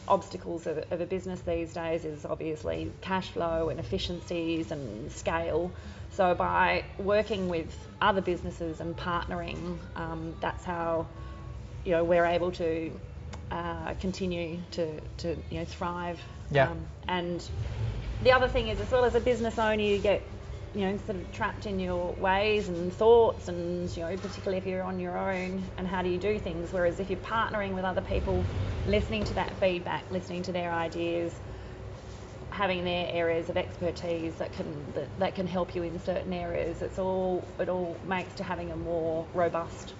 obstacles 0.08 0.68
of, 0.68 0.78
of 0.90 1.02
a 1.02 1.06
business 1.06 1.42
these 1.42 1.74
days 1.74 2.06
is 2.06 2.26
obviously 2.26 2.92
cash 3.02 3.30
flow 3.30 3.68
and 3.70 3.80
efficiencies 3.80 4.72
and 4.72 5.12
scale. 5.12 5.72
So, 6.18 6.34
by 6.34 6.84
working 6.98 7.48
with 7.48 7.78
other 8.02 8.22
businesses 8.22 8.80
and 8.80 8.98
partnering, 8.98 9.78
um, 9.96 10.34
that's 10.42 10.64
how 10.64 11.06
you 11.86 11.92
know 11.92 12.04
we're 12.04 12.26
able 12.26 12.52
to 12.54 12.92
uh, 13.52 13.94
continue 14.00 14.58
to, 14.72 15.00
to 15.18 15.38
you 15.52 15.60
know 15.60 15.66
thrive. 15.66 16.20
Yeah. 16.50 16.72
Um, 16.72 16.80
and 17.08 17.48
the 18.24 18.32
other 18.32 18.48
thing 18.48 18.70
is, 18.70 18.80
as 18.80 18.90
well 18.90 19.06
as 19.06 19.14
a 19.14 19.20
business 19.20 19.60
owner, 19.60 19.80
you 19.80 20.00
get 20.00 20.24
you 20.74 20.88
know 20.88 20.98
sort 21.06 21.20
of 21.20 21.32
trapped 21.34 21.68
in 21.68 21.80
your 21.80 22.14
ways 22.14 22.68
and 22.68 22.92
thoughts, 22.92 23.48
and 23.48 23.96
you 23.96 24.02
know 24.02 24.18
particularly 24.18 24.58
if 24.58 24.66
you're 24.66 24.82
on 24.82 25.00
your 25.00 25.16
own, 25.20 25.62
and 25.78 25.88
how 25.88 26.02
do 26.02 26.10
you 26.10 26.18
do 26.18 26.40
things? 26.40 26.74
Whereas 26.74 27.00
if 27.00 27.12
you're 27.12 27.20
partnering 27.20 27.76
with 27.76 27.86
other 27.86 28.02
people, 28.02 28.44
listening 28.88 29.24
to 29.26 29.36
that 29.36 29.54
feedback, 29.60 30.04
listening 30.10 30.42
to 30.42 30.52
their 30.52 30.72
ideas, 30.72 31.32
having 32.58 32.84
their 32.92 33.06
areas 33.22 33.50
of 33.52 33.58
expertise 33.66 34.34
that 34.42 34.52
can 34.58 34.68
that, 34.96 35.08
that 35.24 35.36
can 35.36 35.48
help 35.48 35.76
you 35.76 35.84
in 35.90 36.00
certain 36.00 36.34
areas, 36.34 36.82
it's 36.88 37.00
all 37.06 37.44
it 37.64 37.70
all 37.76 37.92
makes 38.16 38.34
to 38.40 38.44
having 38.44 38.72
a 38.72 38.76
more 38.76 39.28
robust, 39.34 39.94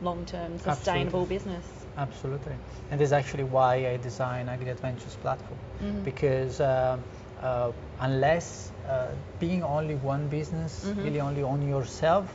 long-term, 0.00 0.58
sustainable 0.58 1.26
business. 1.34 1.66
Absolutely. 2.06 2.56
And 2.90 3.00
this 3.00 3.08
is 3.08 3.12
actually 3.12 3.44
why 3.56 3.72
I 3.92 3.96
designed 4.08 4.48
Agri 4.54 4.70
Adventures 4.76 5.16
platform 5.24 5.60
Mhm. 5.82 6.04
because 6.04 6.60
um, 6.60 7.02
uh, 7.42 7.72
unless 8.00 8.48
uh, 8.88 9.08
being 9.44 9.62
only 9.76 9.96
one 10.12 10.28
business, 10.38 10.72
Mhm. 10.90 11.04
really 11.04 11.20
only 11.28 11.42
on 11.54 11.60
yourself, 11.74 12.26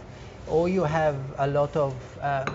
or 0.47 0.63
you 0.69 0.83
have 0.83 1.15
a 1.37 1.47
lot 1.47 1.75
of 1.87 1.93
uh, 2.21 2.45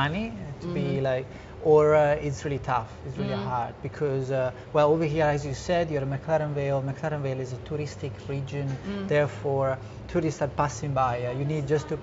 money 0.00 0.26
to 0.60 0.68
be 0.68 0.86
Mhm. 0.86 1.02
like, 1.10 1.26
or 1.64 1.94
uh, 1.94 2.14
it's 2.26 2.44
really 2.44 2.58
tough, 2.60 2.90
it's 3.06 3.16
really 3.18 3.34
Mhm. 3.34 3.44
hard 3.44 3.74
because, 3.82 4.30
uh, 4.30 4.52
well, 4.72 4.90
over 4.92 5.04
here, 5.04 5.24
as 5.26 5.44
you 5.44 5.54
said, 5.54 5.90
you're 5.90 6.02
in 6.02 6.10
McLaren 6.10 6.52
Vale. 6.54 6.82
McLaren 6.82 7.20
Vale 7.22 7.40
is 7.40 7.52
a 7.52 7.56
touristic 7.68 8.12
region, 8.28 8.68
Mm. 8.86 9.08
therefore, 9.08 9.78
tourists 10.08 10.40
are 10.42 10.48
passing 10.48 10.92
by. 10.94 11.26
Uh, 11.26 11.32
you 11.32 11.44
need 11.44 11.66
just 11.66 11.88
to 11.88 11.98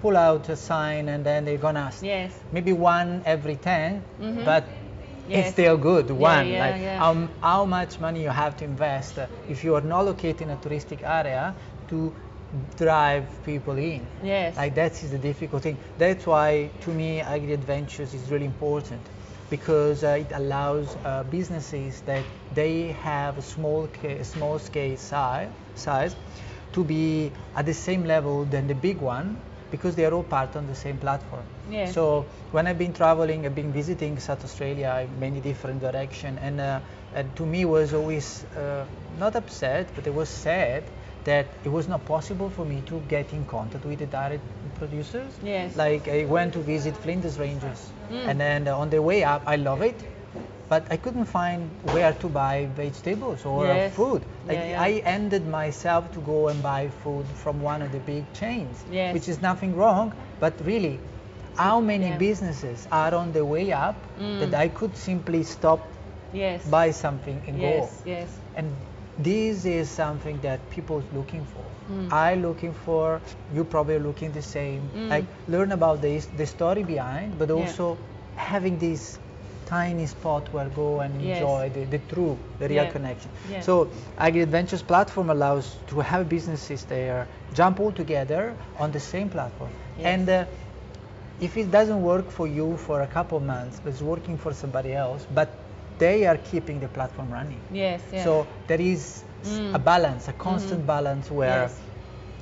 pull 0.00 0.16
out 0.16 0.48
a 0.48 0.56
sign 0.56 1.08
and 1.08 1.24
then 1.24 1.44
they're 1.44 1.58
gonna 1.58 1.80
ask. 1.80 2.02
Yes. 2.02 2.32
maybe 2.52 2.72
one 2.72 3.22
every 3.24 3.56
10 3.56 4.02
Mhm. 4.20 4.44
but 4.44 4.64
Yes. 5.28 5.38
it's 5.46 5.50
still 5.52 5.76
good 5.76 6.10
one 6.10 6.48
yeah, 6.48 6.58
like 6.58 6.76
yeah. 6.82 7.08
Um, 7.08 7.28
how 7.40 7.64
much 7.64 8.00
money 8.00 8.22
you 8.22 8.30
have 8.30 8.56
to 8.56 8.64
invest 8.64 9.18
uh, 9.18 9.26
if 9.48 9.62
you 9.64 9.74
are 9.76 9.80
not 9.80 10.04
located 10.04 10.42
in 10.42 10.50
a 10.50 10.56
touristic 10.56 11.02
area 11.04 11.54
to 11.88 12.12
drive 12.76 13.24
people 13.44 13.76
in. 13.78 14.06
Yes. 14.22 14.56
Like 14.56 14.74
that 14.74 15.02
is 15.02 15.10
the 15.10 15.18
difficult 15.18 15.62
thing. 15.62 15.78
That's 15.98 16.26
why, 16.26 16.70
to 16.82 16.90
me, 16.90 17.20
Agri 17.20 17.52
Adventures 17.52 18.14
is 18.14 18.30
really 18.30 18.46
important 18.46 19.00
because 19.50 20.02
uh, 20.04 20.18
it 20.20 20.30
allows 20.32 20.96
uh, 21.04 21.24
businesses 21.24 22.00
that 22.02 22.24
they 22.54 22.92
have 23.02 23.38
a 23.38 23.42
small 23.42 23.88
ca- 24.00 24.22
small 24.22 24.58
scale 24.58 24.96
size, 24.96 25.50
size 25.74 26.16
to 26.72 26.84
be 26.84 27.30
at 27.54 27.66
the 27.66 27.74
same 27.74 28.04
level 28.04 28.44
than 28.46 28.66
the 28.66 28.74
big 28.74 28.98
one 28.98 29.36
because 29.70 29.94
they 29.94 30.04
are 30.04 30.12
all 30.12 30.22
part 30.22 30.54
on 30.56 30.66
the 30.66 30.74
same 30.74 30.98
platform. 30.98 31.44
Yeah. 31.70 31.90
So 31.90 32.26
when 32.50 32.66
I've 32.66 32.78
been 32.78 32.92
traveling, 32.92 33.46
I've 33.46 33.54
been 33.54 33.72
visiting 33.72 34.18
South 34.18 34.44
Australia 34.44 35.06
in 35.06 35.20
many 35.20 35.40
different 35.40 35.80
directions, 35.80 36.38
and, 36.42 36.60
uh, 36.60 36.80
and 37.14 37.34
to 37.36 37.46
me 37.46 37.64
was 37.64 37.94
always 37.94 38.44
uh, 38.56 38.84
not 39.18 39.34
upset, 39.36 39.88
but 39.94 40.06
it 40.06 40.14
was 40.14 40.28
sad 40.28 40.84
that 41.24 41.46
it 41.64 41.68
was 41.70 41.88
not 41.88 42.04
possible 42.04 42.50
for 42.50 42.64
me 42.64 42.82
to 42.86 43.00
get 43.08 43.32
in 43.32 43.44
contact 43.46 43.84
with 43.84 43.98
the 43.98 44.06
direct 44.06 44.42
producers. 44.78 45.38
Yes. 45.42 45.76
Like 45.76 46.08
I 46.08 46.24
went 46.24 46.52
to 46.54 46.60
visit 46.60 46.96
Flinders 46.96 47.38
Ranges, 47.38 47.90
Mm. 48.10 48.28
and 48.28 48.40
then 48.40 48.68
on 48.68 48.90
the 48.90 49.00
way 49.00 49.22
up, 49.24 49.42
I 49.46 49.56
love 49.56 49.82
it, 49.82 49.94
but 50.68 50.86
I 50.90 50.96
couldn't 50.96 51.26
find 51.26 51.70
where 51.92 52.12
to 52.14 52.28
buy 52.28 52.66
vegetables 52.76 53.44
or 53.44 53.66
uh, 53.66 53.74
Yes. 53.74 53.94
food. 53.94 54.22
Like 54.48 54.58
Yeah, 54.58 54.70
yeah. 54.70 54.82
I 54.82 54.90
ended 55.04 55.46
myself 55.46 56.10
to 56.12 56.20
go 56.20 56.48
and 56.48 56.62
buy 56.62 56.88
food 57.04 57.26
from 57.44 57.62
one 57.62 57.82
of 57.82 57.92
the 57.92 58.00
big 58.00 58.24
chains, 58.32 58.84
Yes. 58.90 59.14
which 59.14 59.28
is 59.28 59.40
nothing 59.40 59.76
wrong, 59.76 60.12
but 60.40 60.54
really, 60.64 60.98
how 61.56 61.80
many 61.80 62.06
Yeah. 62.08 62.16
businesses 62.18 62.88
are 62.90 63.14
on 63.14 63.32
the 63.32 63.44
way 63.44 63.72
up 63.72 63.96
Mm. 64.18 64.40
that 64.40 64.54
I 64.54 64.68
could 64.68 64.96
simply 64.96 65.42
stop, 65.44 65.80
Yes. 66.32 66.64
buy 66.66 66.90
something 66.90 67.40
and 67.46 67.58
yes. 67.58 67.84
go? 68.04 68.10
Yes. 68.10 68.28
And 68.56 68.74
this 69.18 69.64
is 69.64 69.90
something 69.90 70.40
that 70.40 70.68
people 70.70 70.98
are 70.98 71.16
looking 71.16 71.44
for. 71.44 71.64
Mm. 71.92 72.12
I 72.12 72.34
looking 72.34 72.72
for. 72.72 73.20
You 73.54 73.64
probably 73.64 73.98
looking 73.98 74.32
the 74.32 74.42
same. 74.42 74.88
Mm. 74.96 75.10
Like 75.10 75.24
learn 75.48 75.72
about 75.72 76.00
this, 76.00 76.26
the 76.36 76.46
story 76.46 76.82
behind, 76.82 77.38
but 77.38 77.48
Yeah. 77.48 77.54
also 77.56 77.98
having 78.36 78.78
this 78.78 79.18
tiny 79.66 80.06
spot 80.06 80.48
where 80.52 80.68
go 80.68 81.00
and 81.00 81.20
Yes. 81.22 81.38
enjoy 81.40 81.70
the, 81.70 81.84
the 81.84 81.98
true, 82.14 82.36
the 82.58 82.68
real 82.68 82.84
Yeah. 82.84 82.90
connection. 82.90 83.30
Yeah. 83.50 83.60
So 83.60 83.88
Agri 84.18 84.42
Adventures 84.42 84.82
platform 84.82 85.30
allows 85.30 85.76
to 85.88 86.00
have 86.00 86.28
businesses 86.28 86.84
there 86.84 87.26
jump 87.54 87.80
all 87.80 87.92
together 87.92 88.54
on 88.78 88.92
the 88.92 89.00
same 89.00 89.28
platform. 89.28 89.70
Yes. 89.98 90.06
And 90.06 90.28
uh, 90.28 90.44
if 91.40 91.56
it 91.56 91.70
doesn't 91.70 92.02
work 92.02 92.30
for 92.30 92.46
you 92.46 92.76
for 92.76 93.00
a 93.02 93.06
couple 93.06 93.38
of 93.38 93.44
months, 93.44 93.80
but 93.82 93.90
it's 93.92 94.02
working 94.02 94.38
for 94.38 94.52
somebody 94.52 94.92
else, 94.94 95.26
but 95.34 95.48
they 95.98 96.26
are 96.26 96.36
keeping 96.38 96.80
the 96.80 96.88
platform 96.88 97.30
running. 97.30 97.60
Yes. 97.70 98.02
Yeah. 98.12 98.24
So 98.24 98.46
there 98.66 98.80
is 98.80 99.24
Mm. 99.44 99.74
a 99.74 99.78
balance, 99.78 100.28
a 100.28 100.32
constant 100.32 100.82
Mhm. 100.82 100.86
balance 100.86 101.30
where 101.30 101.62
Yes. 101.62 101.80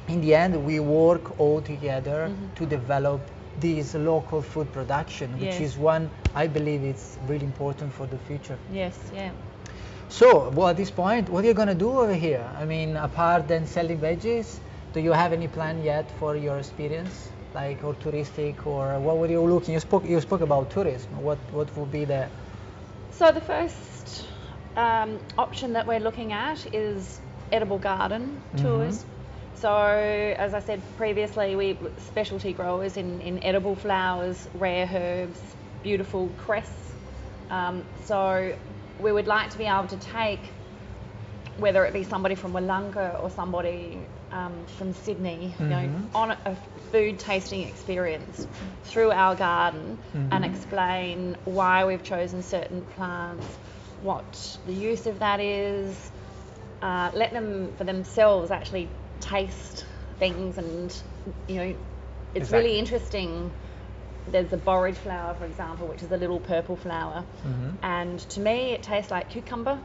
in 0.08 0.20
the 0.20 0.34
end 0.34 0.64
we 0.64 0.80
work 0.80 1.38
all 1.40 1.60
together 1.62 2.28
Mhm. 2.28 2.54
to 2.56 2.66
develop 2.66 3.20
this 3.60 3.94
local 3.94 4.42
food 4.42 4.70
production, 4.72 5.32
which 5.38 5.60
Yes. 5.60 5.60
is 5.60 5.78
one 5.78 6.10
I 6.34 6.46
believe 6.46 6.82
it's 6.84 7.18
really 7.28 7.44
important 7.44 7.92
for 7.92 8.06
the 8.06 8.18
future. 8.18 8.58
Yes. 8.72 8.96
Yeah. 9.14 9.30
So, 10.08 10.50
well, 10.54 10.68
at 10.68 10.76
this 10.76 10.90
point, 10.90 11.28
what 11.30 11.44
are 11.44 11.48
you 11.48 11.54
gonna 11.54 11.74
do 11.74 11.90
over 12.00 12.14
here? 12.14 12.44
I 12.60 12.64
mean, 12.64 12.96
apart 12.96 13.48
than 13.48 13.66
selling 13.66 13.98
veggies, 13.98 14.58
do 14.92 15.00
you 15.00 15.12
have 15.12 15.32
any 15.32 15.48
plan 15.48 15.82
yet 15.84 16.10
for 16.18 16.36
your 16.36 16.58
experience, 16.58 17.28
like 17.54 17.82
or 17.84 17.94
touristic, 17.94 18.66
or 18.66 18.98
what 19.00 19.18
were 19.18 19.28
you 19.28 19.40
looking? 19.42 19.74
You 19.74 19.80
spoke 19.80 20.04
you 20.08 20.20
spoke 20.20 20.40
about 20.42 20.70
tourism. 20.70 21.10
What 21.22 21.38
what 21.52 21.68
would 21.76 21.90
be 21.92 22.04
the 22.04 22.26
So 23.12 23.32
the 23.32 23.40
first 23.40 24.26
um, 24.76 25.18
option 25.36 25.74
that 25.74 25.86
we're 25.86 26.00
looking 26.00 26.32
at 26.32 26.74
is 26.74 27.20
edible 27.52 27.78
garden 27.78 28.40
tours. 28.56 29.04
So 29.54 29.76
as 29.76 30.54
I 30.54 30.60
said 30.60 30.80
previously, 30.96 31.54
we 31.54 31.76
specialty 31.98 32.52
growers 32.52 32.96
in, 32.96 33.20
in 33.20 33.42
edible 33.42 33.74
flowers, 33.74 34.48
rare 34.54 34.88
herbs, 34.92 35.40
beautiful 35.82 36.30
cress. 36.38 36.70
Um, 37.50 37.84
so 38.04 38.56
we 39.00 39.12
would 39.12 39.26
like 39.26 39.50
to 39.50 39.58
be 39.58 39.64
able 39.64 39.88
to 39.88 39.96
take 39.96 40.40
whether 41.58 41.84
it 41.84 41.92
be 41.92 42.04
somebody 42.04 42.34
from 42.34 42.52
Willunga 42.52 43.22
or 43.22 43.28
somebody 43.30 43.98
um, 44.32 44.64
from 44.66 44.92
Sydney, 44.92 45.54
you 45.58 45.66
know, 45.66 45.76
Mhm. 45.88 46.14
on 46.14 46.30
a, 46.30 46.38
a 46.46 46.56
food 46.92 47.18
tasting 47.18 47.62
experience 47.62 48.46
through 48.84 49.10
our 49.10 49.34
garden 49.34 49.98
and 50.30 50.44
Mhm. 50.44 50.48
explain 50.50 51.36
why 51.44 51.84
we've 51.84 52.02
chosen 52.02 52.42
certain 52.42 52.82
plants, 52.82 53.46
what 54.02 54.58
the 54.66 54.72
use 54.72 55.06
of 55.06 55.18
that 55.18 55.40
is, 55.40 56.10
uh, 56.82 57.10
let 57.14 57.32
them 57.32 57.72
for 57.76 57.84
themselves 57.84 58.50
actually 58.50 58.88
taste 59.20 59.84
things 60.18 60.56
and 60.58 61.02
you 61.46 61.54
know 61.56 61.62
it's 62.34 62.46
Exactly. 62.48 62.58
really 62.68 62.78
interesting 62.78 63.52
there's 64.28 64.48
the 64.48 64.56
borage 64.56 64.96
flower 64.96 65.34
for 65.34 65.44
example 65.44 65.86
which 65.88 66.02
is 66.02 66.10
a 66.12 66.16
little 66.16 66.40
purple 66.40 66.76
flower 66.76 67.24
Mhm. 67.44 67.76
and 67.82 68.18
to 68.30 68.40
me 68.40 68.72
it 68.72 68.82
tastes 68.82 69.10
like 69.10 69.28
cucumber 69.30 69.78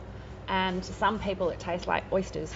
and 0.47 0.84
to 0.84 0.93
some 0.93 1.19
people 1.19 1.49
it 1.49 1.60
tastes 1.60 1.88
like 1.88 2.03
oysters 2.13 2.53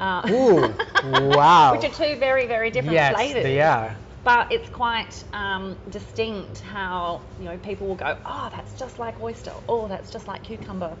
uh, 0.00 0.28
Ooh, 0.30 0.74
wow. 1.28 1.74
which 1.74 1.84
are 1.84 1.94
two 1.94 2.16
very 2.18 2.46
very 2.46 2.70
different 2.70 2.94
yes, 2.94 3.14
flavors 3.14 3.42
they 3.42 3.60
are. 3.60 3.96
but 4.24 4.50
it's 4.52 4.68
quite 4.70 5.24
um, 5.32 5.76
distinct 5.90 6.60
how 6.60 7.20
you 7.38 7.44
know 7.44 7.56
people 7.58 7.86
will 7.86 7.94
go 7.94 8.16
oh 8.26 8.50
that's 8.54 8.78
just 8.78 8.98
like 8.98 9.20
oyster 9.20 9.52
oh 9.68 9.88
that's 9.88 10.10
just 10.10 10.26
like 10.28 10.42
cucumber 10.42 10.96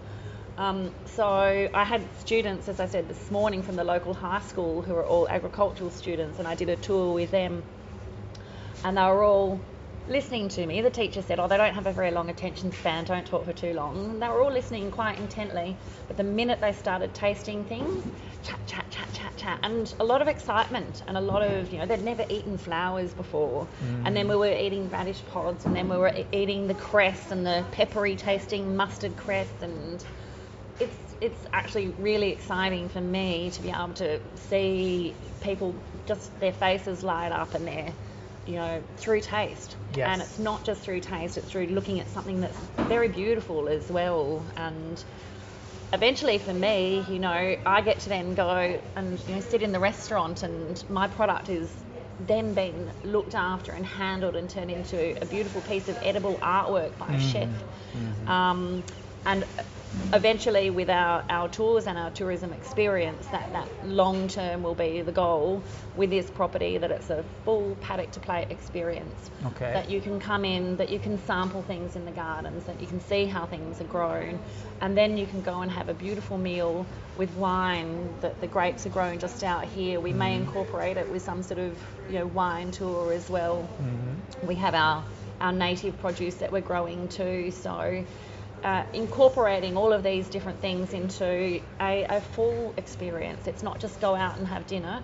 um, 0.56 0.92
so 1.04 1.68
I 1.74 1.84
had 1.84 2.02
students 2.20 2.68
as 2.68 2.78
I 2.78 2.86
said 2.86 3.08
this 3.08 3.30
morning 3.30 3.62
from 3.62 3.74
the 3.76 3.84
local 3.84 4.14
high 4.14 4.40
school 4.40 4.82
who 4.82 4.94
are 4.94 5.04
all 5.04 5.28
agricultural 5.28 5.90
students 5.90 6.38
and 6.38 6.46
I 6.46 6.54
did 6.54 6.68
a 6.68 6.76
tour 6.76 7.12
with 7.12 7.30
them 7.32 7.62
and 8.84 8.96
they 8.96 9.02
were 9.02 9.24
all 9.24 9.60
listening 10.08 10.48
to 10.48 10.66
me 10.66 10.82
the 10.82 10.90
teacher 10.90 11.22
said 11.22 11.40
oh 11.40 11.48
they 11.48 11.56
don't 11.56 11.72
have 11.74 11.86
a 11.86 11.92
very 11.92 12.10
long 12.10 12.28
attention 12.28 12.70
span 12.72 13.04
don't 13.04 13.26
talk 13.26 13.44
for 13.44 13.52
too 13.54 13.72
long. 13.72 14.10
And 14.10 14.22
they 14.22 14.28
were 14.28 14.42
all 14.42 14.52
listening 14.52 14.90
quite 14.90 15.18
intently 15.18 15.76
but 16.08 16.16
the 16.18 16.22
minute 16.24 16.60
they 16.60 16.72
started 16.72 17.14
tasting 17.14 17.64
things 17.64 18.04
chat 18.42 18.58
chat 18.66 18.84
chat 18.90 19.10
chat 19.14 19.34
chat 19.36 19.58
and 19.62 19.94
a 20.00 20.04
lot 20.04 20.20
of 20.20 20.28
excitement 20.28 21.02
and 21.08 21.16
a 21.16 21.20
lot 21.20 21.42
of 21.42 21.72
you 21.72 21.78
know 21.78 21.86
they'd 21.86 22.02
never 22.04 22.24
eaten 22.28 22.58
flowers 22.58 23.14
before. 23.14 23.66
And 24.04 24.14
then 24.14 24.28
we 24.28 24.36
were 24.36 24.52
eating 24.52 24.90
radish 24.90 25.22
pods 25.32 25.64
and 25.64 25.74
then 25.74 25.88
we 25.88 25.96
were 25.96 26.12
eating 26.32 26.66
the 26.66 26.74
cress 26.74 27.30
and 27.30 27.46
the 27.46 27.64
peppery 27.72 28.16
tasting 28.16 28.76
mustard 28.76 29.16
cress 29.16 29.48
and 29.62 30.04
it's 30.80 30.96
it's 31.22 31.46
actually 31.54 31.88
really 31.98 32.30
exciting 32.30 32.90
for 32.90 33.00
me 33.00 33.50
to 33.52 33.62
be 33.62 33.70
able 33.70 33.94
to 33.94 34.20
see 34.34 35.14
people 35.40 35.74
just 36.04 36.38
their 36.40 36.52
faces 36.52 37.02
light 37.02 37.32
up 37.32 37.54
and 37.54 37.66
their 37.66 37.94
you 38.46 38.56
know 38.56 38.82
through 38.96 39.20
taste. 39.20 39.76
Yes. 39.94 40.08
and 40.08 40.22
it's 40.22 40.38
not 40.38 40.64
just 40.64 40.82
through 40.82 41.00
taste 41.00 41.38
it's 41.38 41.50
through 41.50 41.66
looking 41.66 42.00
at 42.00 42.08
something 42.08 42.40
that's 42.40 42.58
very 42.88 43.08
beautiful 43.08 43.68
as 43.68 43.90
well. 43.90 44.44
And 44.56 45.02
eventually 45.92 46.38
for 46.38 46.52
me 46.52 47.04
you 47.08 47.20
know 47.20 47.56
i 47.64 47.80
get 47.80 48.00
to 48.00 48.08
then 48.08 48.34
go 48.34 48.80
and 48.96 49.22
you 49.28 49.34
know 49.34 49.40
sit 49.40 49.62
in 49.62 49.70
the 49.70 49.78
restaurant 49.78 50.42
and 50.42 50.82
my 50.90 51.06
product 51.06 51.48
is 51.48 51.84
then 52.18 52.52
being 52.52 52.90
looked 53.04 53.34
after 53.34 53.72
and 53.72 53.86
handled 53.86 54.34
and 54.36 54.50
turned 54.50 54.70
into 54.70 55.20
a 55.22 55.26
beautiful 55.26 55.60
piece 55.62 55.88
of 55.88 55.96
edible 56.02 56.36
artwork 56.38 56.96
by 56.98 57.12
a 57.14 57.20
chef. 57.20 57.48
Um, 58.28 58.84
and 59.26 59.44
eventually 60.12 60.70
with 60.70 60.90
our, 60.90 61.24
our 61.28 61.48
tours 61.48 61.86
and 61.86 61.96
our 61.98 62.10
tourism 62.10 62.52
experience 62.52 63.26
that, 63.28 63.52
that 63.52 63.68
long 63.82 64.28
term 64.28 64.62
will 64.62 64.74
be 64.74 65.02
the 65.02 65.12
goal 65.12 65.64
with 65.94 66.10
this 66.10 66.30
property 66.30 66.78
that 66.78 66.90
it's 66.90 67.10
a 67.10 67.24
full 67.44 67.76
paddock 67.76 68.10
to 68.12 68.20
plate 68.20 68.46
experience 68.50 69.30
Okay. 69.44 69.72
that 69.72 69.88
you 69.90 70.00
can 70.00 70.20
come 70.20 70.44
in 70.44 70.76
that 70.76 70.88
you 70.88 70.98
can 70.98 71.18
sample 71.18 71.62
things 71.62 71.96
in 71.96 72.04
the 72.04 72.10
gardens 72.10 72.64
that 72.64 72.80
you 72.80 72.86
can 72.86 73.00
see 73.00 73.24
how 73.26 73.46
things 73.46 73.80
are 73.80 73.84
grown 73.84 74.40
and 74.80 74.96
then 74.96 75.16
you 75.16 75.26
can 75.26 75.42
go 75.42 75.60
and 75.62 75.70
have 75.70 75.88
a 75.88 75.94
beautiful 75.94 76.38
meal 76.38 76.86
with 77.16 77.32
wine 77.34 78.08
that 78.20 78.40
the 78.40 78.46
grapes 78.46 78.86
are 78.86 78.90
grown 78.90 79.18
just 79.18 79.42
out 79.44 79.64
here 79.64 80.00
we 80.00 80.12
may 80.12 80.34
incorporate 80.36 80.96
it 80.96 81.08
with 81.08 81.22
some 81.22 81.42
sort 81.42 81.58
of 81.60 81.76
you 82.08 82.18
know 82.18 82.26
wine 82.26 82.70
tour 82.70 83.12
as 83.12 83.28
well 83.30 83.68
Mhm. 83.80 84.46
we 84.46 84.54
have 84.56 84.74
our, 84.74 85.04
our 85.40 85.52
native 85.52 85.98
produce 85.98 86.36
that 86.36 86.52
we're 86.52 86.60
growing 86.60 87.08
too. 87.08 87.50
So, 87.50 88.04
uh, 88.64 88.82
incorporating 88.94 89.76
all 89.76 89.92
of 89.92 90.02
these 90.02 90.28
different 90.28 90.60
things 90.60 90.92
into 90.92 91.60
a, 91.80 92.04
a 92.08 92.20
full 92.20 92.74
experience. 92.76 93.46
It's 93.46 93.62
not 93.62 93.78
just 93.78 94.00
go 94.00 94.14
out 94.14 94.38
and 94.38 94.46
have 94.48 94.66
dinner, 94.66 95.02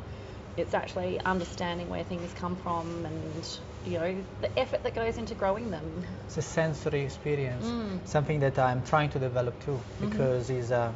it's 0.56 0.74
actually 0.74 1.20
understanding 1.20 1.88
where 1.88 2.02
things 2.04 2.32
come 2.34 2.56
from 2.56 3.06
and 3.06 3.48
you 3.84 3.98
know 3.98 4.24
the 4.40 4.58
effort 4.58 4.82
that 4.82 4.94
goes 4.94 5.16
into 5.16 5.34
growing 5.34 5.70
them. 5.70 6.04
It's 6.26 6.38
a 6.38 6.42
sensory 6.42 7.02
experience, 7.02 7.66
Mm. 7.66 8.06
something 8.06 8.40
that 8.40 8.58
I'm 8.58 8.82
trying 8.82 9.10
to 9.10 9.18
develop 9.18 9.62
too, 9.64 9.80
because 10.00 10.50
it's 10.50 10.70
a, 10.70 10.94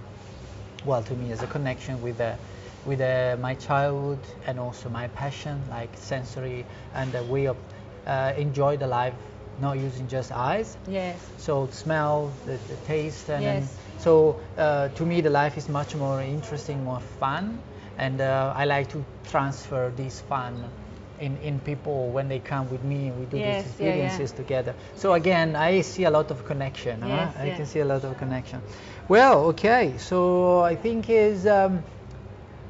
well, 0.84 1.02
to 1.02 1.14
me, 1.14 1.32
it's 1.32 1.42
a 1.42 1.46
connection 1.46 2.02
with 2.02 2.18
the, 2.18 2.36
with 2.84 3.00
uh, 3.00 3.36
my 3.40 3.54
childhood 3.54 4.20
and 4.46 4.58
also 4.58 4.88
my 4.88 5.08
passion, 5.08 5.62
like 5.70 5.90
sensory 5.96 6.66
and 6.94 7.12
the 7.12 7.22
way 7.22 7.46
of 7.46 7.56
uh, 8.06 8.32
enjoy 8.36 8.76
the 8.76 8.86
life, 8.86 9.14
not 9.60 9.78
using 9.78 10.06
just 10.08 10.32
eyes. 10.32 10.76
Yes. 10.88 11.20
So 11.36 11.68
smell, 11.70 12.32
the, 12.46 12.58
the 12.68 12.76
taste, 12.86 13.28
and 13.30 13.44
then- 13.44 13.62
Yes. 13.62 13.78
so 13.98 14.40
uh, 14.58 14.88
to 14.88 15.06
me 15.06 15.20
the 15.20 15.30
life 15.30 15.56
is 15.56 15.68
much 15.68 15.94
more 15.94 16.20
interesting, 16.20 16.84
more 16.84 17.00
fun, 17.20 17.60
and 17.98 18.20
uh, 18.20 18.52
I 18.56 18.64
like 18.64 18.88
to 18.90 19.04
transfer 19.30 19.92
this 19.96 20.20
fun 20.20 20.64
in, 21.20 21.36
in 21.38 21.60
people 21.60 22.08
when 22.10 22.28
they 22.28 22.40
come 22.40 22.68
with 22.70 22.82
me 22.82 23.08
and 23.08 23.18
we 23.20 23.26
do 23.26 23.36
Yes, 23.38 23.44
these 23.64 23.80
yeah, 23.80 23.86
yeah. 23.86 23.92
experiences 23.94 24.32
together 24.32 24.74
so 24.96 25.12
again 25.12 25.54
i 25.54 25.80
see 25.80 26.02
a 26.04 26.10
lot 26.10 26.28
of 26.32 26.44
connection 26.44 27.00
huh? 27.02 27.08
Yes, 27.08 27.36
i 27.38 27.50
can 27.56 27.66
see 27.66 27.78
a 27.78 27.84
lot 27.84 28.02
of 28.02 28.18
connection 28.18 28.60
well 29.08 29.44
okay 29.46 29.94
so 29.96 30.60
i 30.60 30.74
think 30.74 31.08
is 31.08 31.46
um, 31.46 31.84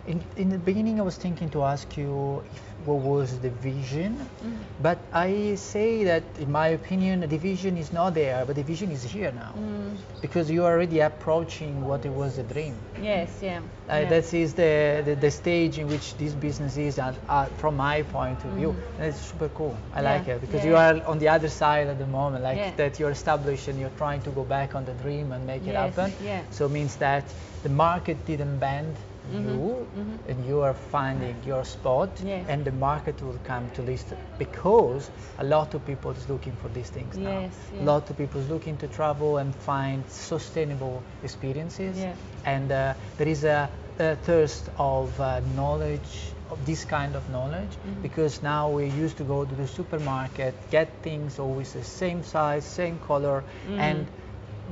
in, 0.06 0.22
in 0.36 0.48
the 0.50 0.58
beginning 0.58 0.98
i 1.00 1.02
was 1.02 1.16
thinking 1.16 1.48
to 1.48 1.62
ask 1.62 1.96
you 1.96 2.42
if, 2.52 2.62
what 2.86 2.98
was 3.00 3.38
the 3.40 3.50
vision 3.50 4.18
Mm. 4.44 4.58
but 4.82 4.98
i 5.12 5.54
say 5.54 6.04
that 6.04 6.22
in 6.38 6.50
my 6.52 6.68
opinion 6.68 7.20
the 7.20 7.38
vision 7.38 7.76
is 7.78 7.92
not 7.92 8.12
there 8.14 8.44
but 8.44 8.56
the 8.56 8.62
vision 8.62 8.90
is 8.90 9.02
here 9.02 9.32
now 9.32 9.52
Mm. 9.56 9.96
because 10.20 10.50
you 10.50 10.64
are 10.64 10.72
already 10.74 11.00
approaching 11.00 11.80
what 11.88 12.04
it 12.04 12.12
was 12.12 12.36
a 12.38 12.42
dream 12.42 12.74
Yes, 13.02 13.30
yeah. 13.42 13.58
uh, 13.88 13.96
yeah. 13.96 14.08
That 14.08 14.32
is 14.34 14.54
the, 14.54 15.02
the, 15.04 15.14
the 15.16 15.30
stage 15.30 15.78
in 15.78 15.88
which 15.88 16.16
this 16.16 16.32
business 16.34 16.76
is, 16.76 16.98
and 16.98 17.16
uh, 17.28 17.46
from 17.60 17.76
my 17.76 18.02
point 18.02 18.42
of 18.44 18.50
view, 18.52 18.74
and 18.98 19.06
it's 19.08 19.20
super 19.20 19.48
cool. 19.50 19.76
I. 19.92 20.00
Yeah, 20.00 20.10
like 20.12 20.28
it 20.28 20.40
because 20.40 20.62
yeah. 20.64 20.70
you 20.70 20.76
are 20.76 20.96
on 21.12 21.18
the 21.18 21.28
other 21.28 21.48
side 21.48 21.88
at 21.88 21.98
the 21.98 22.06
moment, 22.06 22.42
like 22.44 22.76
that 22.76 22.98
you're 22.98 23.10
established 23.10 23.68
and 23.68 23.78
you're 23.80 23.96
trying 23.98 24.22
to 24.22 24.30
go 24.30 24.44
back 24.44 24.74
on 24.74 24.84
the 24.84 24.94
dream 25.04 25.32
and 25.32 25.46
make 25.46 25.66
it 25.66 25.74
happen. 25.74 26.12
yeah. 26.22 26.42
So 26.50 26.66
it 26.66 26.70
means 26.72 26.96
that 26.96 27.24
the 27.62 27.68
market 27.68 28.24
didn't 28.24 28.58
bend 28.58 28.94
you, 29.32 29.86
mhm. 29.96 30.18
and 30.28 30.44
you 30.46 30.60
are 30.60 30.74
finding 30.74 31.36
your 31.44 31.64
spot, 31.64 32.20
Yes. 32.24 32.44
and 32.48 32.64
the 32.64 32.72
market 32.72 33.22
will 33.22 33.38
come 33.44 33.68
to 33.74 33.82
listen 33.82 34.16
because 34.38 35.10
a 35.38 35.44
lot 35.44 35.74
of 35.74 35.84
people 35.86 36.10
is 36.12 36.28
looking 36.28 36.52
for 36.62 36.68
these 36.68 36.90
things 36.90 37.16
now. 37.16 37.40
Yes, 37.40 37.54
A 37.80 37.84
lot 37.84 38.10
of 38.10 38.16
people 38.16 38.40
is 38.40 38.48
looking 38.48 38.76
to 38.78 38.88
travel 38.88 39.38
and 39.38 39.54
find 39.54 40.04
sustainable 40.08 41.02
experiences 41.22 41.96
and 42.44 42.70
uh, 42.72 42.94
there 43.16 43.28
is 43.28 43.44
a, 43.44 43.68
a 43.98 44.16
thirst 44.16 44.68
of 44.78 45.18
uh, 45.20 45.40
knowledge 45.56 46.32
of 46.50 46.64
this 46.66 46.84
kind 46.84 47.14
of 47.16 47.28
knowledge 47.30 47.76
Mm-hmm. 47.86 48.02
because 48.02 48.42
now 48.42 48.70
we 48.70 48.86
used 48.88 49.16
to 49.18 49.24
go 49.24 49.44
to 49.44 49.54
the 49.54 49.66
supermarket 49.66 50.54
get 50.70 50.88
things 51.02 51.38
always 51.38 51.72
the 51.72 51.82
same 51.82 52.22
size 52.22 52.64
same 52.64 52.98
color 53.06 53.42
and 53.78 54.06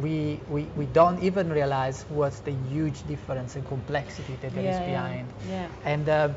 we, 0.01 0.41
we 0.49 0.63
we 0.77 0.87
don't 0.87 1.23
even 1.23 1.51
realize 1.51 2.05
what's 2.09 2.41
the 2.41 2.53
huge 2.53 3.03
difference 3.07 3.57
and 3.57 3.67
complexity 3.67 4.37
that 4.41 4.55
there 4.55 4.65
is 4.65 4.79
Yeah, 4.79 4.85
yeah, 4.87 4.87
behind 4.87 5.29
yeah. 5.49 5.69
and 5.85 6.09
uh, 6.09 6.29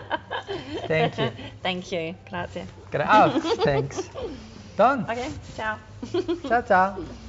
Thank 0.88 1.18
you. 1.18 1.32
Thank 1.64 1.92
you. 1.92 2.16
Grazie. 2.30 2.66
Gra- 2.92 3.08
oh, 3.10 3.40
thanks. 3.64 4.10
Done. 4.78 5.06
Okay. 5.10 5.32
Ciao. 5.56 5.78
Ciao 6.48 6.62
ciao. 6.62 7.25